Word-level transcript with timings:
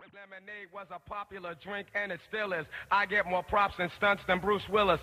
Lemonade 0.00 0.68
was 0.72 0.86
a 0.90 0.98
popular 0.98 1.54
drink 1.62 1.88
and 1.94 2.12
it 2.12 2.20
still 2.28 2.52
is. 2.52 2.66
I 2.90 3.04
get 3.06 3.26
more 3.26 3.42
props 3.42 3.74
and 3.78 3.90
stunts 3.98 4.22
than 4.26 4.38
Bruce 4.40 4.66
Willis. 4.70 5.00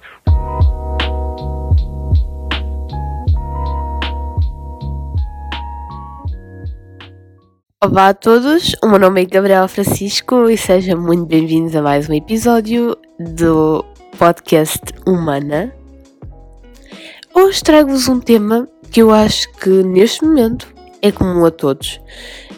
Olá 7.81 8.09
a 8.09 8.13
todos, 8.13 8.75
o 8.83 8.87
meu 8.87 8.99
nome 8.99 9.21
é 9.21 9.25
Gabriela 9.25 9.67
Francisco 9.67 10.49
e 10.49 10.57
sejam 10.57 10.99
muito 10.99 11.25
bem-vindos 11.25 11.75
a 11.75 11.81
mais 11.81 12.09
um 12.09 12.13
episódio 12.13 12.97
do 13.19 13.85
podcast 14.17 14.81
Humana. 15.05 15.73
Hoje 17.33 17.63
trago-vos 17.63 18.07
um 18.07 18.19
tema 18.19 18.67
que 18.91 19.01
eu 19.01 19.11
acho 19.11 19.51
que 19.53 19.69
neste 19.83 20.25
momento 20.25 20.73
é 21.01 21.11
comum 21.11 21.45
a 21.45 21.51
todos. 21.51 22.01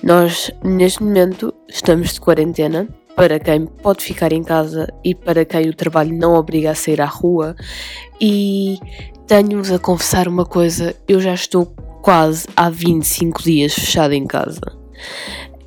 Nós, 0.04 0.50
neste 0.64 1.04
momento, 1.04 1.54
estamos 1.68 2.14
de 2.14 2.22
quarentena 2.22 2.88
para 3.16 3.40
quem 3.40 3.68
pode 3.68 4.04
ficar 4.04 4.32
em 4.32 4.44
casa 4.44 4.92
e 5.04 5.14
para 5.14 5.46
quem 5.46 5.70
o 5.70 5.76
trabalho 5.76 6.16
não 6.18 6.34
obriga 6.34 6.72
a 6.72 6.76
sair 6.76 7.00
à 7.00 7.06
rua. 7.06 7.56
E 8.20 8.80
tenho-vos 9.28 9.72
a 9.72 9.78
confessar 9.78 10.28
uma 10.28 10.46
coisa: 10.46 10.96
eu 11.08 11.20
já 11.20 11.34
estou 11.34 11.68
quase 12.02 12.48
há 12.56 12.70
25 12.70 13.44
dias 13.44 13.74
fechada 13.74 14.16
em 14.16 14.26
casa. 14.26 14.62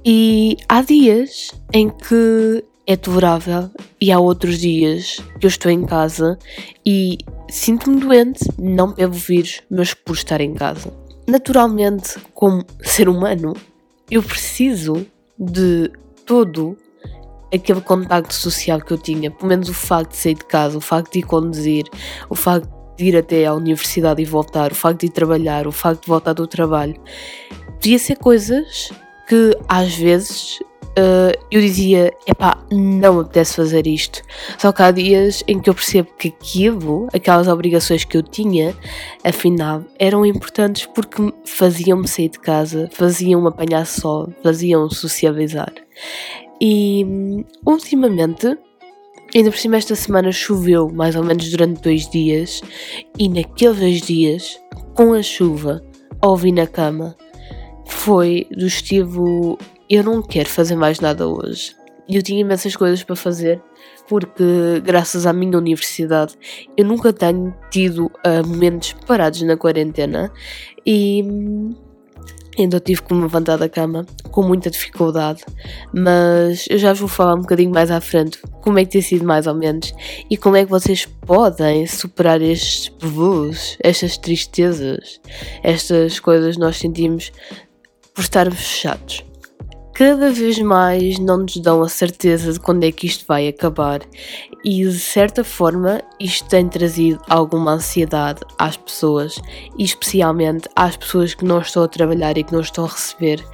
E 0.04 0.56
há 0.68 0.82
dias 0.82 1.52
em 1.72 1.88
que 1.88 2.64
é 2.86 2.96
tolerável 2.96 3.70
e 4.00 4.10
há 4.12 4.18
outros 4.18 4.58
dias 4.58 5.22
que 5.38 5.46
eu 5.46 5.48
estou 5.48 5.70
em 5.70 5.84
casa 5.84 6.38
e 6.84 7.18
sinto-me 7.48 8.00
doente, 8.00 8.44
não 8.58 8.92
pelo 8.92 9.12
vírus, 9.12 9.62
mas 9.70 9.94
por 9.94 10.14
estar 10.14 10.40
em 10.40 10.54
casa. 10.54 10.92
Naturalmente, 11.26 12.18
como 12.34 12.64
ser 12.82 13.08
humano, 13.08 13.54
eu 14.14 14.22
preciso 14.22 15.04
de 15.36 15.90
todo 16.24 16.76
aquele 17.52 17.80
contacto 17.80 18.32
social 18.32 18.80
que 18.80 18.92
eu 18.92 18.98
tinha, 18.98 19.28
pelo 19.28 19.48
menos 19.48 19.68
o 19.68 19.74
facto 19.74 20.12
de 20.12 20.16
sair 20.16 20.34
de 20.34 20.44
casa, 20.44 20.78
o 20.78 20.80
facto 20.80 21.12
de 21.12 21.18
ir 21.18 21.22
conduzir, 21.22 21.84
o 22.30 22.34
facto 22.36 22.68
de 22.96 23.06
ir 23.06 23.16
até 23.16 23.44
à 23.44 23.52
universidade 23.54 24.22
e 24.22 24.24
voltar, 24.24 24.70
o 24.70 24.74
facto 24.74 25.00
de 25.00 25.06
ir 25.06 25.10
trabalhar, 25.10 25.66
o 25.66 25.72
facto 25.72 26.02
de 26.02 26.08
voltar 26.08 26.32
do 26.32 26.46
trabalho. 26.46 26.94
Podia 27.72 27.98
ser 27.98 28.16
coisas 28.16 28.92
que 29.28 29.56
às 29.68 29.96
vezes 29.96 30.60
uh, 30.98 31.46
eu 31.50 31.60
dizia, 31.60 32.12
epá, 32.26 32.64
não 32.70 33.14
me 33.14 33.20
apetece 33.22 33.56
fazer 33.56 33.86
isto. 33.86 34.22
Só 34.58 34.72
que 34.72 34.82
há 34.82 34.90
dias 34.90 35.42
em 35.46 35.60
que 35.60 35.68
eu 35.68 35.74
percebo 35.74 36.10
que 36.18 36.28
aquilo, 36.28 37.08
aquelas 37.12 37.48
obrigações 37.48 38.04
que 38.04 38.16
eu 38.16 38.22
tinha, 38.22 38.74
afinal, 39.22 39.84
eram 39.98 40.24
importantes 40.24 40.86
porque 40.86 41.32
faziam-me 41.44 42.08
sair 42.08 42.28
de 42.28 42.38
casa, 42.38 42.88
faziam-me 42.92 43.48
apanhar 43.48 43.86
sol, 43.86 44.32
faziam-me 44.42 44.94
socializar. 44.94 45.72
E 46.60 47.04
ultimamente, 47.66 48.56
ainda 49.34 49.50
por 49.50 49.58
cima 49.58 49.76
esta 49.76 49.94
semana 49.94 50.30
choveu 50.32 50.88
mais 50.88 51.16
ou 51.16 51.24
menos 51.24 51.50
durante 51.50 51.82
dois 51.82 52.08
dias 52.08 52.62
e 53.18 53.28
naqueles 53.28 54.02
dias, 54.02 54.58
com 54.94 55.12
a 55.12 55.22
chuva, 55.22 55.82
ouvi 56.22 56.52
na 56.52 56.66
cama, 56.66 57.16
foi 57.86 58.46
do 58.50 58.66
estilo 58.66 59.58
eu 59.88 60.02
não 60.02 60.22
quero 60.22 60.48
fazer 60.48 60.76
mais 60.76 61.00
nada 61.00 61.26
hoje. 61.26 61.74
Eu 62.08 62.22
tinha 62.22 62.40
imensas 62.40 62.76
coisas 62.76 63.02
para 63.02 63.16
fazer, 63.16 63.62
porque 64.08 64.80
graças 64.84 65.26
à 65.26 65.32
minha 65.32 65.56
universidade 65.56 66.34
eu 66.76 66.84
nunca 66.84 67.12
tenho 67.12 67.54
tido 67.70 68.06
uh, 68.06 68.46
momentos 68.46 68.94
parados 69.06 69.40
na 69.42 69.56
quarentena 69.56 70.30
e 70.84 71.24
ainda 72.58 72.78
tive 72.78 73.02
que 73.02 73.14
me 73.14 73.22
levantar 73.22 73.56
da 73.56 73.68
cama 73.68 74.06
com 74.30 74.42
muita 74.42 74.70
dificuldade, 74.70 75.42
mas 75.92 76.66
eu 76.68 76.78
já 76.78 76.90
vos 76.90 77.00
vou 77.00 77.08
falar 77.08 77.34
um 77.34 77.40
bocadinho 77.40 77.70
mais 77.70 77.90
à 77.90 78.00
frente 78.00 78.38
como 78.60 78.78
é 78.78 78.84
que 78.84 78.92
tem 78.92 79.02
sido 79.02 79.24
mais 79.24 79.46
ou 79.46 79.54
menos 79.54 79.92
e 80.30 80.36
como 80.36 80.56
é 80.56 80.64
que 80.64 80.70
vocês 80.70 81.06
podem 81.06 81.86
superar 81.86 82.40
estes 82.42 82.88
blues, 82.88 83.76
estas 83.82 84.18
tristezas, 84.18 85.20
estas 85.62 86.20
coisas 86.20 86.56
que 86.56 86.60
nós 86.60 86.76
sentimos 86.76 87.32
por 88.14 88.20
estarmos 88.20 88.58
fechados 88.58 89.24
cada 89.94 90.32
vez 90.32 90.58
mais 90.58 91.20
não 91.20 91.38
nos 91.38 91.56
dão 91.58 91.80
a 91.80 91.88
certeza 91.88 92.52
de 92.52 92.58
quando 92.58 92.82
é 92.82 92.90
que 92.90 93.06
isto 93.06 93.24
vai 93.28 93.46
acabar. 93.46 94.00
E 94.64 94.82
de 94.82 94.98
certa 94.98 95.44
forma 95.44 96.02
isto 96.18 96.48
tem 96.48 96.68
trazido 96.68 97.20
alguma 97.28 97.74
ansiedade 97.74 98.40
às 98.58 98.76
pessoas 98.76 99.40
e 99.78 99.84
especialmente 99.84 100.68
às 100.74 100.96
pessoas 100.96 101.32
que 101.32 101.44
não 101.44 101.60
estão 101.60 101.84
a 101.84 101.88
trabalhar 101.88 102.36
e 102.36 102.42
que 102.42 102.52
não 102.52 102.60
estão 102.60 102.84
a 102.84 102.88
receber. 102.88 103.44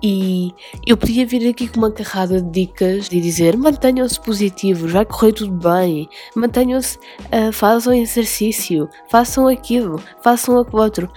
E 0.00 0.54
eu 0.86 0.96
podia 0.96 1.26
vir 1.26 1.48
aqui 1.48 1.66
com 1.66 1.78
uma 1.78 1.90
carrada 1.90 2.40
de 2.40 2.50
dicas 2.50 3.08
e 3.10 3.20
dizer 3.20 3.56
mantenham-se 3.56 4.20
positivos, 4.20 4.92
vai 4.92 5.04
correr 5.04 5.32
tudo 5.32 5.52
bem, 5.52 6.08
mantenham-se, 6.36 6.98
uh, 6.98 7.52
façam 7.52 7.92
exercício, 7.92 8.88
façam 9.10 9.48
aquilo, 9.48 10.00
façam 10.22 10.58
aquilo 10.58 10.82
outro, 10.82 11.10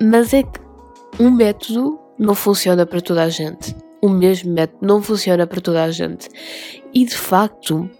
mas 0.00 0.34
é 0.34 0.42
que 0.42 0.60
um 1.20 1.30
método 1.30 1.98
não 2.18 2.34
funciona 2.34 2.84
para 2.84 3.00
toda 3.00 3.22
a 3.22 3.28
gente 3.28 3.85
o 4.06 4.10
mesmo 4.10 4.52
método 4.52 4.86
não 4.86 5.02
funciona 5.02 5.46
para 5.46 5.60
toda 5.60 5.84
a 5.84 5.90
gente. 5.90 6.28
E 6.94 7.04
de 7.04 7.16
facto, 7.16 7.90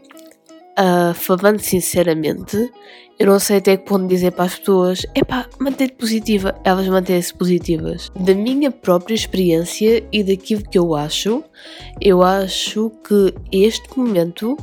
uh, 0.79 1.15
falando 1.15 1.61
sinceramente, 1.61 2.71
eu 3.19 3.27
não 3.27 3.39
sei 3.39 3.59
até 3.59 3.77
que 3.77 3.85
ponto 3.85 4.07
dizer 4.07 4.33
para 4.33 4.45
as 4.45 4.59
pessoas: 4.59 5.07
epá, 5.15 5.49
mantém-te 5.59 5.95
positiva, 5.95 6.55
elas 6.65 6.87
mantêm-se 6.89 7.35
positivas. 7.35 8.11
Da 8.19 8.35
minha 8.35 8.71
própria 8.71 9.15
experiência 9.15 10.07
e 10.13 10.23
daquilo 10.23 10.63
que 10.63 10.79
eu 10.79 10.95
acho, 10.95 11.43
eu 12.01 12.23
acho 12.23 12.91
que 13.07 13.35
este 13.51 13.99
momento 13.99 14.57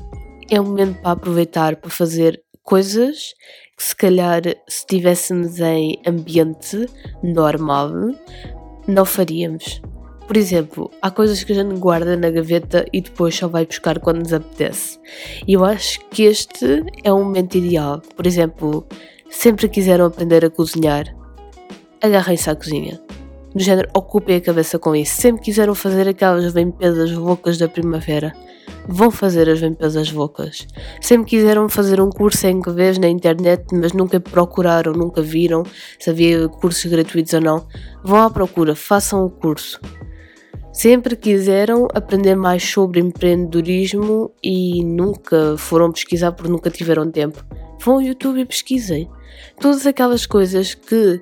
é 0.49 0.61
um 0.61 0.65
momento 0.65 1.01
para 1.01 1.11
aproveitar 1.11 1.75
para 1.77 1.89
fazer 1.89 2.41
coisas 2.63 3.33
que 3.75 3.83
se 3.83 3.95
calhar 3.95 4.41
se 4.43 4.79
estivéssemos 4.79 5.59
em 5.59 5.99
ambiente 6.05 6.85
normal 7.23 7.91
não 8.87 9.05
faríamos. 9.05 9.81
Por 10.27 10.37
exemplo, 10.37 10.89
há 11.01 11.11
coisas 11.11 11.43
que 11.43 11.51
a 11.51 11.55
gente 11.55 11.77
guarda 11.79 12.15
na 12.15 12.29
gaveta 12.29 12.85
e 12.93 13.01
depois 13.01 13.35
só 13.35 13.47
vai 13.47 13.65
buscar 13.65 13.99
quando 13.99 14.19
nos 14.19 14.33
apetece. 14.33 14.99
E 15.47 15.53
eu 15.53 15.65
acho 15.65 15.99
que 16.09 16.23
este 16.23 16.83
é 17.03 17.11
o 17.11 17.23
momento 17.23 17.55
ideal. 17.55 18.01
Por 18.15 18.25
exemplo, 18.25 18.87
sempre 19.29 19.67
quiseram 19.67 20.05
aprender 20.05 20.45
a 20.45 20.49
cozinhar, 20.49 21.13
agarrem-se 22.01 22.49
à 22.49 22.55
cozinha. 22.55 23.01
Do 23.53 23.61
género, 23.61 23.89
ocupem 23.93 24.37
a 24.37 24.41
cabeça 24.41 24.79
com 24.79 24.95
isso. 24.95 25.21
Sempre 25.21 25.43
quiseram 25.43 25.75
fazer 25.75 26.07
aquelas 26.07 26.53
limpezas 26.53 27.11
loucas 27.11 27.57
da 27.57 27.67
primavera, 27.67 28.33
vão 28.87 29.11
fazer 29.11 29.47
as 29.49 29.59
limpezas 29.59 30.11
loucas. 30.11 30.67
Sempre 30.99 31.29
quiseram 31.29 31.69
fazer 31.69 32.01
um 32.01 32.09
curso 32.09 32.47
em 32.47 32.55
inglês 32.55 32.97
na 32.97 33.07
internet, 33.07 33.65
mas 33.73 33.93
nunca 33.93 34.19
procuraram, 34.19 34.93
nunca 34.93 35.21
viram 35.21 35.63
se 35.99 36.09
havia 36.09 36.47
cursos 36.47 36.85
gratuitos 36.89 37.33
ou 37.33 37.41
não. 37.41 37.67
Vão 38.03 38.23
à 38.23 38.29
procura, 38.29 38.75
façam 38.75 39.23
o 39.23 39.29
curso. 39.29 39.79
Sempre 40.73 41.15
quiseram 41.15 41.87
aprender 41.93 42.35
mais 42.35 42.63
sobre 42.63 42.99
empreendedorismo 42.99 44.31
e 44.43 44.83
nunca 44.83 45.55
foram 45.55 45.91
pesquisar 45.91 46.31
porque 46.31 46.51
nunca 46.51 46.71
tiveram 46.71 47.11
tempo. 47.11 47.45
Vão 47.79 47.95
ao 47.95 48.01
YouTube 48.01 48.39
e 48.39 48.45
pesquisem. 48.45 49.07
Todas 49.61 49.85
aquelas 49.85 50.25
coisas 50.25 50.73
que 50.73 51.21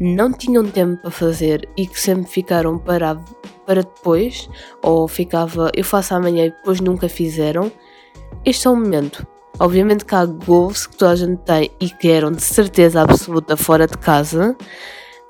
não 0.00 0.32
tinham 0.32 0.66
tempo 0.66 1.00
para 1.00 1.12
fazer 1.12 1.68
e 1.76 1.86
que 1.86 1.98
sempre 1.98 2.28
ficaram 2.28 2.76
para, 2.76 3.14
para 3.64 3.82
depois, 3.82 4.50
ou 4.82 5.06
ficava 5.06 5.70
eu 5.74 5.84
faço 5.84 6.16
amanhã 6.16 6.46
e 6.46 6.50
depois 6.50 6.80
nunca 6.80 7.08
fizeram, 7.08 7.70
este 8.44 8.66
é 8.66 8.70
o 8.70 8.74
momento. 8.74 9.24
Obviamente 9.60 10.04
que 10.04 10.14
há 10.14 10.24
goals 10.24 10.88
que 10.88 10.96
toda 10.96 11.12
a 11.12 11.16
gente 11.16 11.38
tem 11.42 11.70
e 11.80 11.88
que 11.88 12.08
eram 12.08 12.32
de 12.32 12.42
certeza 12.42 13.02
absoluta 13.02 13.56
fora 13.56 13.86
de 13.86 13.96
casa, 13.96 14.56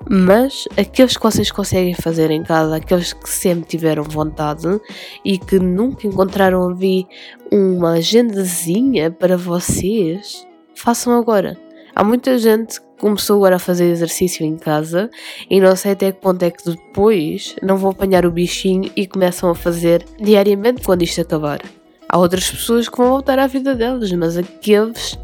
mas 0.07 0.67
aqueles 0.77 1.17
que 1.17 1.23
vocês 1.23 1.51
conseguem 1.51 1.93
fazer 1.93 2.31
em 2.31 2.43
casa, 2.43 2.75
aqueles 2.75 3.13
que 3.13 3.29
sempre 3.29 3.65
tiveram 3.65 4.03
vontade 4.03 4.79
e 5.25 5.37
que 5.37 5.59
nunca 5.59 6.07
encontraram 6.07 6.67
ali 6.69 7.07
uma 7.51 7.93
agendazinha 7.93 9.11
para 9.11 9.37
vocês, 9.37 10.47
façam 10.75 11.13
agora. 11.17 11.57
Há 11.95 12.03
muita 12.03 12.37
gente 12.37 12.79
que 12.79 12.87
começou 12.99 13.37
agora 13.37 13.57
a 13.57 13.59
fazer 13.59 13.89
exercício 13.89 14.45
em 14.45 14.57
casa 14.57 15.09
e 15.49 15.59
não 15.59 15.75
sei 15.75 15.91
até 15.91 16.11
que 16.11 16.21
ponto 16.21 16.43
é 16.43 16.51
que 16.51 16.63
depois 16.63 17.55
não 17.61 17.77
vão 17.77 17.91
apanhar 17.91 18.25
o 18.25 18.31
bichinho 18.31 18.91
e 18.95 19.07
começam 19.07 19.49
a 19.49 19.55
fazer 19.55 20.05
diariamente 20.19 20.83
quando 20.83 21.01
isto 21.01 21.21
acabar. 21.21 21.61
Há 22.07 22.17
outras 22.17 22.49
pessoas 22.49 22.89
que 22.89 22.97
vão 22.97 23.09
voltar 23.09 23.37
à 23.37 23.47
vida 23.47 23.75
delas, 23.75 24.11
mas 24.13 24.37
aqueles 24.37 25.17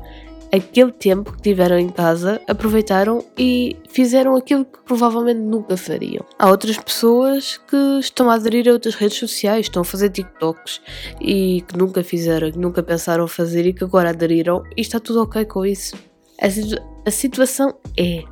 aquele 0.51 0.91
tempo 0.91 1.33
que 1.33 1.41
tiveram 1.41 1.77
em 1.77 1.89
casa, 1.89 2.41
aproveitaram 2.47 3.23
e 3.37 3.75
fizeram 3.89 4.35
aquilo 4.35 4.65
que 4.65 4.79
provavelmente 4.85 5.39
nunca 5.39 5.77
fariam. 5.77 6.25
Há 6.37 6.49
outras 6.49 6.77
pessoas 6.77 7.57
que 7.57 7.99
estão 7.99 8.29
a 8.29 8.35
aderir 8.35 8.67
a 8.69 8.73
outras 8.73 8.95
redes 8.95 9.17
sociais, 9.17 9.65
estão 9.65 9.81
a 9.81 9.85
fazer 9.85 10.09
TikToks 10.09 10.81
e 11.21 11.63
que 11.67 11.77
nunca 11.77 12.03
fizeram, 12.03 12.51
que 12.51 12.59
nunca 12.59 12.81
pensaram 12.83 13.27
fazer 13.27 13.65
e 13.65 13.73
que 13.73 13.83
agora 13.83 14.09
aderiram 14.09 14.63
e 14.75 14.81
está 14.81 14.99
tudo 14.99 15.21
ok 15.21 15.45
com 15.45 15.65
isso. 15.65 15.95
A, 16.41 16.49
situ 16.49 16.81
a 17.05 17.11
situação 17.11 17.75
é 17.97 18.23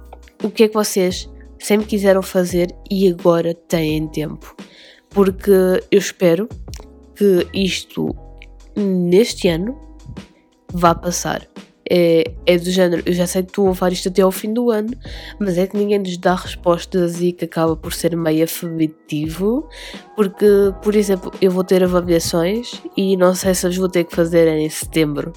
o 0.44 0.50
que 0.50 0.63
é 0.63 0.68
que 0.68 0.74
vocês 0.74 1.30
sempre 1.57 1.88
quiseram 1.88 2.21
fazer 2.21 2.75
e 2.92 3.07
agora 3.07 3.54
têm 3.54 4.07
tempo. 4.07 4.56
Porque 5.10 5.51
eu 5.92 6.00
espero 6.00 6.50
que 7.15 7.48
isto 7.54 8.13
neste 8.75 9.48
ano 9.48 9.77
vá 10.71 10.94
passar. 10.94 11.48
É, 11.90 12.32
é 12.46 12.58
do 12.58 12.72
género, 12.72 13.04
eu 13.06 13.14
já 13.14 13.28
sei 13.28 13.44
que 13.44 13.60
a 13.60 13.64
levar 13.64 13.92
isto 13.92 14.08
até 14.08 14.22
ao 14.22 14.32
fim 14.32 14.54
do 14.54 14.72
ano, 14.72 14.96
mas 15.40 15.58
é 15.58 15.68
que 15.68 15.78
ninguém 15.78 16.00
nos 16.00 16.18
dá 16.18 16.36
respostas 16.36 17.22
e 17.22 17.32
que 17.34 17.46
acaba 17.46 17.76
por 17.76 17.94
ser 17.94 18.16
meio 18.16 18.46
afirmativo, 18.46 19.68
porque, 20.16 20.46
por 20.82 20.96
exemplo, 20.96 21.32
eu 21.42 21.52
vou 21.52 21.64
ter 21.64 21.84
avaliações 21.84 22.82
e 22.96 23.18
não 23.18 23.36
sei 23.36 23.54
se 23.54 23.68
as 23.68 23.76
vou 23.76 23.90
ter 23.90 24.06
que 24.06 24.16
fazer 24.16 24.48
em 24.48 24.70
setembro 24.70 25.34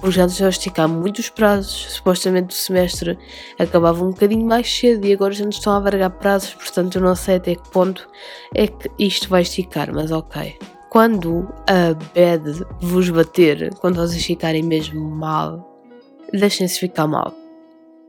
porque 0.00 0.16
já 0.16 0.24
nos 0.24 0.40
esticar 0.40 0.88
muitos 0.88 1.28
prazos. 1.28 1.94
Supostamente 1.94 2.54
o 2.54 2.58
semestre 2.58 3.18
acabava 3.58 4.04
um 4.04 4.10
bocadinho 4.10 4.46
mais 4.46 4.70
cedo 4.70 5.06
e 5.06 5.12
agora 5.12 5.32
já 5.32 5.44
nos 5.44 5.56
estão 5.56 5.72
a 5.72 5.76
alargar 5.76 6.10
prazos, 6.10 6.54
portanto 6.54 6.96
eu 6.96 7.02
não 7.02 7.14
sei 7.14 7.36
até 7.36 7.54
que 7.54 7.68
ponto 7.70 8.08
é 8.54 8.66
que 8.66 8.90
isto 8.98 9.28
vai 9.28 9.42
esticar, 9.42 9.92
mas 9.92 10.10
ok. 10.10 10.56
Quando 10.96 11.46
a 11.68 11.92
bad 12.14 12.64
vos 12.80 13.10
bater, 13.10 13.68
quando 13.80 13.96
vocês 13.96 14.24
ficarem 14.24 14.62
mesmo 14.62 14.98
mal, 14.98 15.84
deixem-se 16.32 16.80
ficar 16.80 17.06
mal. 17.06 17.34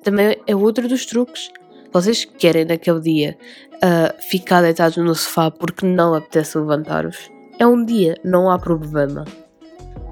Também 0.05 0.37
é 0.47 0.55
outro 0.55 0.87
dos 0.87 1.05
truques. 1.05 1.51
Vocês 1.91 2.23
querem 2.23 2.63
naquele 2.63 3.01
dia 3.01 3.37
uh, 3.73 4.21
ficar 4.29 4.61
deitados 4.61 4.95
no 4.95 5.13
sofá 5.13 5.51
porque 5.51 5.85
não 5.85 6.13
apetece 6.13 6.57
levantar-vos. 6.57 7.29
É 7.59 7.67
um 7.67 7.83
dia, 7.83 8.15
não 8.23 8.49
há 8.49 8.57
problema. 8.57 9.25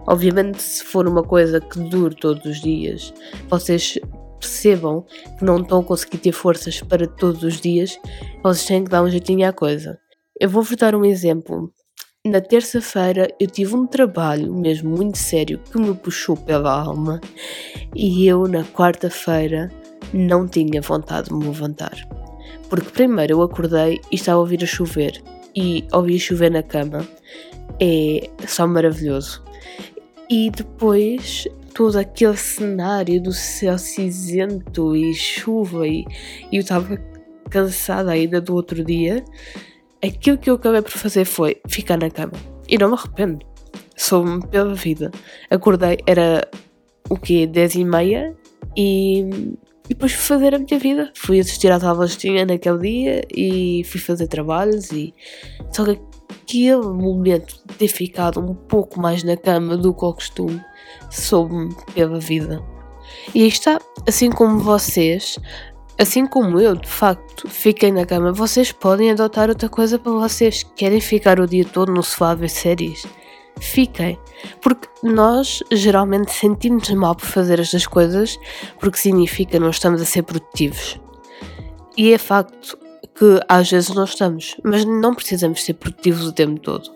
Obviamente, 0.06 0.62
se 0.62 0.84
for 0.84 1.08
uma 1.08 1.24
coisa 1.24 1.62
que 1.62 1.80
dure 1.80 2.14
todos 2.14 2.44
os 2.44 2.60
dias, 2.60 3.14
vocês 3.48 3.98
percebam 4.38 5.06
que 5.40 5.46
não 5.46 5.62
estão 5.62 5.80
a 5.80 5.84
conseguir 5.86 6.18
ter 6.18 6.34
forças 6.34 6.82
para 6.82 7.08
todos 7.08 7.42
os 7.42 7.62
dias, 7.62 7.98
vocês 8.44 8.68
têm 8.68 8.84
que 8.84 8.90
dar 8.90 9.02
um 9.02 9.10
jeitinho 9.10 9.48
à 9.48 9.54
coisa. 9.54 9.98
Eu 10.38 10.50
vou-vos 10.50 10.76
dar 10.76 10.94
um 10.94 11.06
exemplo. 11.06 11.72
Na 12.26 12.42
terça-feira 12.42 13.28
eu 13.40 13.46
tive 13.46 13.76
um 13.76 13.86
trabalho 13.86 14.52
mesmo 14.52 14.90
muito 14.90 15.16
sério 15.16 15.60
que 15.60 15.80
me 15.80 15.94
puxou 15.94 16.36
pela 16.36 16.82
alma 16.82 17.22
e 17.94 18.26
eu 18.26 18.48
na 18.48 18.64
quarta-feira 18.64 19.72
não 20.12 20.48
tinha 20.48 20.82
vontade 20.82 21.30
de 21.30 21.36
me 21.36 21.46
levantar. 21.46 21.94
Porque 22.68 22.90
primeiro 22.90 23.34
eu 23.34 23.44
acordei 23.44 24.02
e 24.12 24.16
estava 24.16 24.40
a 24.40 24.42
ouvir 24.42 24.64
a 24.64 24.66
chover 24.66 25.22
e 25.56 25.86
ouvir 25.94 26.18
chover 26.18 26.50
na 26.50 26.64
cama 26.64 27.08
é 27.80 28.28
só 28.48 28.66
maravilhoso. 28.66 29.44
E 30.28 30.50
depois 30.50 31.48
todo 31.76 31.96
aquele 31.96 32.38
cenário 32.38 33.22
do 33.22 33.32
céu 33.32 33.78
cinzento 33.78 34.96
e 34.96 35.14
chuva 35.14 35.88
e, 35.88 36.04
e 36.52 36.56
eu 36.56 36.62
estava 36.62 37.00
cansada 37.52 38.10
ainda 38.10 38.42
do 38.42 38.56
outro 38.56 38.84
dia. 38.84 39.24
Aquilo 40.06 40.38
que 40.38 40.50
eu 40.50 40.56
acabei 40.56 40.82
por 40.82 40.92
fazer 40.92 41.26
foi 41.26 41.60
ficar 41.68 41.98
na 41.98 42.10
cama. 42.10 42.34
E 42.68 42.78
não 42.78 42.90
me 42.90 42.96
arrependo. 42.96 43.40
Sou-me 43.96 44.46
pela 44.48 44.76
vida. 44.76 45.12
Acordei, 45.50 45.98
era 46.06 46.48
o 47.10 47.18
quê? 47.18 47.48
10 47.48 47.76
e 47.76 47.86
meia 47.86 48.36
e, 48.76 49.22
e 49.86 49.90
depois 49.90 50.12
fui 50.12 50.38
fazer 50.38 50.54
a 50.54 50.60
minha 50.60 50.80
vida. 50.80 51.12
Fui 51.16 51.40
assistir 51.40 51.72
às 51.72 51.84
aulas 51.84 52.14
que 52.14 52.22
tinha 52.22 52.46
naquele 52.46 52.78
dia 52.80 53.22
e 53.34 53.84
fui 53.86 54.00
fazer 54.00 54.28
trabalhos 54.28 54.92
e 54.92 55.14
só 55.72 55.86
que 55.86 56.00
aquele 56.30 56.78
momento 56.78 57.56
de 57.66 57.76
ter 57.76 57.88
ficado 57.88 58.40
um 58.40 58.54
pouco 58.54 59.00
mais 59.00 59.24
na 59.24 59.36
cama 59.36 59.76
do 59.76 59.94
que 59.94 60.06
ao 60.06 60.14
costume 60.14 60.62
soube-me 61.10 61.76
pela 61.94 62.20
vida. 62.20 62.62
E 63.34 63.42
aí 63.42 63.48
está, 63.48 63.80
assim 64.08 64.30
como 64.30 64.60
vocês, 64.60 65.40
assim 65.98 66.26
como 66.26 66.60
eu, 66.60 66.76
de 66.76 66.88
facto, 66.88 67.50
fiquei 67.50 67.92
na 67.92 68.06
cama, 68.06 68.32
vocês 68.32 68.72
podem 68.72 69.12
adotar 69.12 69.50
outra 69.50 69.70
coisa 69.70 69.98
para 69.98 70.12
vocês. 70.12 70.64
Querem 70.76 71.00
ficar 71.00 71.40
o 71.40 71.48
dia 71.48 71.66
todo 71.66 71.92
no 71.92 72.04
sofá 72.04 72.32
a 72.32 72.36
ver 72.36 72.50
séries? 72.50 73.06
Fiquem, 73.60 74.20
porque 74.62 74.88
nós 75.02 75.64
geralmente 75.72 76.32
sentimos 76.34 76.90
mal 76.92 77.16
por 77.16 77.26
fazer 77.26 77.60
estas 77.60 77.88
coisas 77.88 78.38
porque 78.80 78.98
significa 78.98 79.60
não 79.60 79.70
estamos 79.70 80.02
a 80.02 80.06
ser 80.06 80.24
produtivos. 80.24 81.00
E 81.98 82.12
é 82.12 82.18
facto, 82.18 82.78
que 83.16 83.40
às 83.48 83.72
vezes 83.72 83.90
nós 83.96 84.10
estamos, 84.10 84.58
mas 84.62 84.84
não 84.84 85.16
precisamos 85.16 85.64
ser 85.64 85.76
produtivos 85.76 86.28
o 86.28 86.34
tempo 86.34 86.60
todo. 86.60 86.95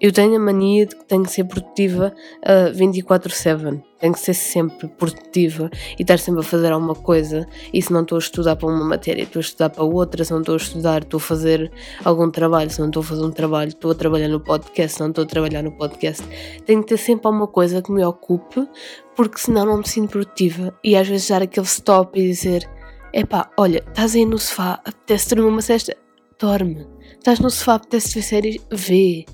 Eu 0.00 0.12
tenho 0.12 0.36
a 0.36 0.38
mania 0.38 0.86
de 0.86 0.96
que 0.96 1.04
tenho 1.04 1.24
que 1.24 1.30
ser 1.30 1.44
produtiva 1.44 2.14
uh, 2.42 2.74
24-7. 2.74 3.82
Tenho 3.98 4.14
que 4.14 4.20
ser 4.20 4.32
sempre 4.32 4.88
produtiva 4.88 5.70
e 5.98 6.02
estar 6.02 6.18
sempre 6.18 6.40
a 6.40 6.42
fazer 6.42 6.72
alguma 6.72 6.94
coisa. 6.94 7.46
E 7.72 7.82
se 7.82 7.92
não 7.92 8.00
estou 8.00 8.16
a 8.16 8.18
estudar 8.18 8.56
para 8.56 8.68
uma 8.68 8.84
matéria, 8.84 9.24
estou 9.24 9.40
a 9.40 9.42
estudar 9.42 9.68
para 9.68 9.84
outra. 9.84 10.24
Se 10.24 10.32
não 10.32 10.40
estou 10.40 10.54
a 10.54 10.56
estudar, 10.56 11.02
estou 11.02 11.18
a 11.18 11.20
fazer 11.20 11.70
algum 12.02 12.30
trabalho. 12.30 12.70
Se 12.70 12.80
não 12.80 12.86
estou 12.86 13.02
a 13.02 13.04
fazer 13.04 13.22
um 13.22 13.30
trabalho, 13.30 13.68
estou 13.68 13.90
a 13.90 13.94
trabalhar 13.94 14.28
no 14.28 14.40
podcast. 14.40 14.94
Se 14.94 15.00
não 15.00 15.10
estou 15.10 15.24
a 15.24 15.26
trabalhar 15.26 15.62
no 15.62 15.72
podcast, 15.72 16.26
tenho 16.64 16.80
que 16.80 16.88
ter 16.88 16.96
sempre 16.96 17.26
alguma 17.26 17.46
coisa 17.46 17.82
que 17.82 17.92
me 17.92 18.02
ocupe, 18.02 18.66
porque 19.14 19.38
senão 19.38 19.66
não 19.66 19.78
me 19.78 19.86
sinto 19.86 20.12
produtiva. 20.12 20.74
E 20.82 20.96
às 20.96 21.06
vezes 21.06 21.28
dar 21.28 21.42
aquele 21.42 21.66
stop 21.66 22.18
e 22.18 22.28
dizer 22.28 22.66
Epá, 23.12 23.50
olha, 23.58 23.82
estás 23.86 24.14
aí 24.14 24.24
no 24.24 24.38
sofá, 24.38 24.80
apetece 24.84 25.34
dormir 25.34 25.50
uma 25.50 25.62
cesta? 25.62 25.96
Dorme. 26.38 26.86
Estás 27.18 27.40
no 27.40 27.50
sofá, 27.50 27.74
apetece 27.74 28.14
ver 28.14 28.22
séries? 28.22 28.56
Vê. 28.70 29.26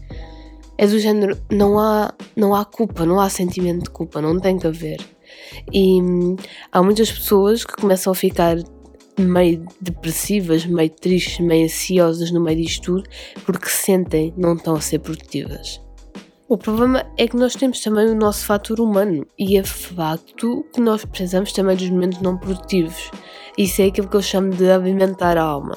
É 0.78 0.86
do 0.86 0.98
género, 0.98 1.38
não 1.50 1.78
há, 1.78 2.12
não 2.34 2.54
há 2.54 2.64
culpa, 2.64 3.06
não 3.06 3.18
há 3.18 3.30
sentimento 3.30 3.84
de 3.84 3.90
culpa, 3.90 4.20
não 4.20 4.38
tem 4.38 4.58
que 4.58 4.66
haver. 4.66 5.00
E 5.72 6.00
hum, 6.02 6.36
há 6.70 6.82
muitas 6.82 7.10
pessoas 7.10 7.64
que 7.64 7.74
começam 7.74 8.12
a 8.12 8.16
ficar 8.16 8.56
meio 9.18 9.64
depressivas, 9.80 10.66
meio 10.66 10.90
tristes, 10.90 11.40
meio 11.40 11.64
ansiosas 11.64 12.30
no 12.30 12.40
meio 12.40 12.62
disto 12.62 12.82
tudo 12.82 13.08
porque 13.44 13.68
sentem 13.68 14.34
não 14.36 14.54
estão 14.54 14.74
a 14.74 14.80
ser 14.80 14.98
produtivas. 14.98 15.80
O 16.48 16.56
problema 16.56 17.04
é 17.16 17.26
que 17.26 17.36
nós 17.36 17.56
temos 17.56 17.80
também 17.80 18.06
o 18.08 18.14
nosso 18.14 18.44
fator 18.46 18.78
humano 18.78 19.26
e 19.36 19.56
é 19.56 19.64
facto 19.64 20.64
que 20.72 20.80
nós 20.80 21.04
precisamos 21.04 21.52
também 21.52 21.76
dos 21.76 21.90
momentos 21.90 22.20
não 22.20 22.36
produtivos. 22.36 23.10
Isso 23.58 23.82
é 23.82 23.86
aquilo 23.86 24.08
que 24.08 24.16
eu 24.16 24.22
chamo 24.22 24.50
de 24.50 24.70
alimentar 24.70 25.36
a 25.36 25.42
alma. 25.42 25.76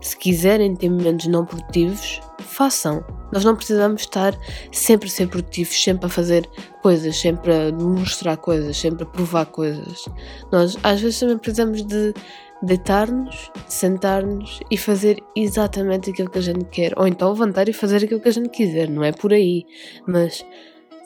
Se 0.00 0.16
quiserem 0.16 0.76
ter 0.76 0.88
momentos 0.88 1.26
não 1.26 1.44
produtivos, 1.44 2.20
façam. 2.54 3.04
Nós 3.32 3.44
não 3.44 3.56
precisamos 3.56 4.02
estar 4.02 4.38
sempre 4.70 5.08
a 5.08 5.10
ser 5.10 5.28
produtivos, 5.28 5.82
sempre 5.82 6.06
a 6.06 6.08
fazer 6.08 6.48
coisas, 6.82 7.16
sempre 7.16 7.52
a 7.52 7.70
demonstrar 7.70 8.36
coisas, 8.36 8.76
sempre 8.76 9.02
a 9.02 9.06
provar 9.06 9.46
coisas. 9.46 10.04
Nós 10.52 10.78
às 10.82 11.00
vezes 11.00 11.18
também 11.18 11.38
precisamos 11.38 11.84
de 11.84 12.14
deitar-nos, 12.62 13.50
sentar-nos 13.68 14.60
e 14.70 14.76
fazer 14.76 15.22
exatamente 15.36 16.10
aquilo 16.10 16.30
que 16.30 16.38
a 16.38 16.42
gente 16.42 16.64
quer. 16.66 16.92
Ou 16.96 17.06
então 17.06 17.30
levantar 17.30 17.68
e 17.68 17.72
fazer 17.72 18.04
aquilo 18.04 18.20
que 18.20 18.28
a 18.28 18.32
gente 18.32 18.48
quiser, 18.48 18.88
não 18.88 19.04
é 19.04 19.12
por 19.12 19.32
aí. 19.32 19.64
Mas 20.06 20.44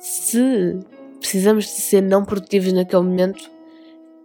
se 0.01 0.79
precisamos 1.19 1.65
de 1.65 1.71
ser 1.71 2.03
não 2.03 2.25
produtivos 2.25 2.73
naquele 2.73 3.03
momento 3.03 3.58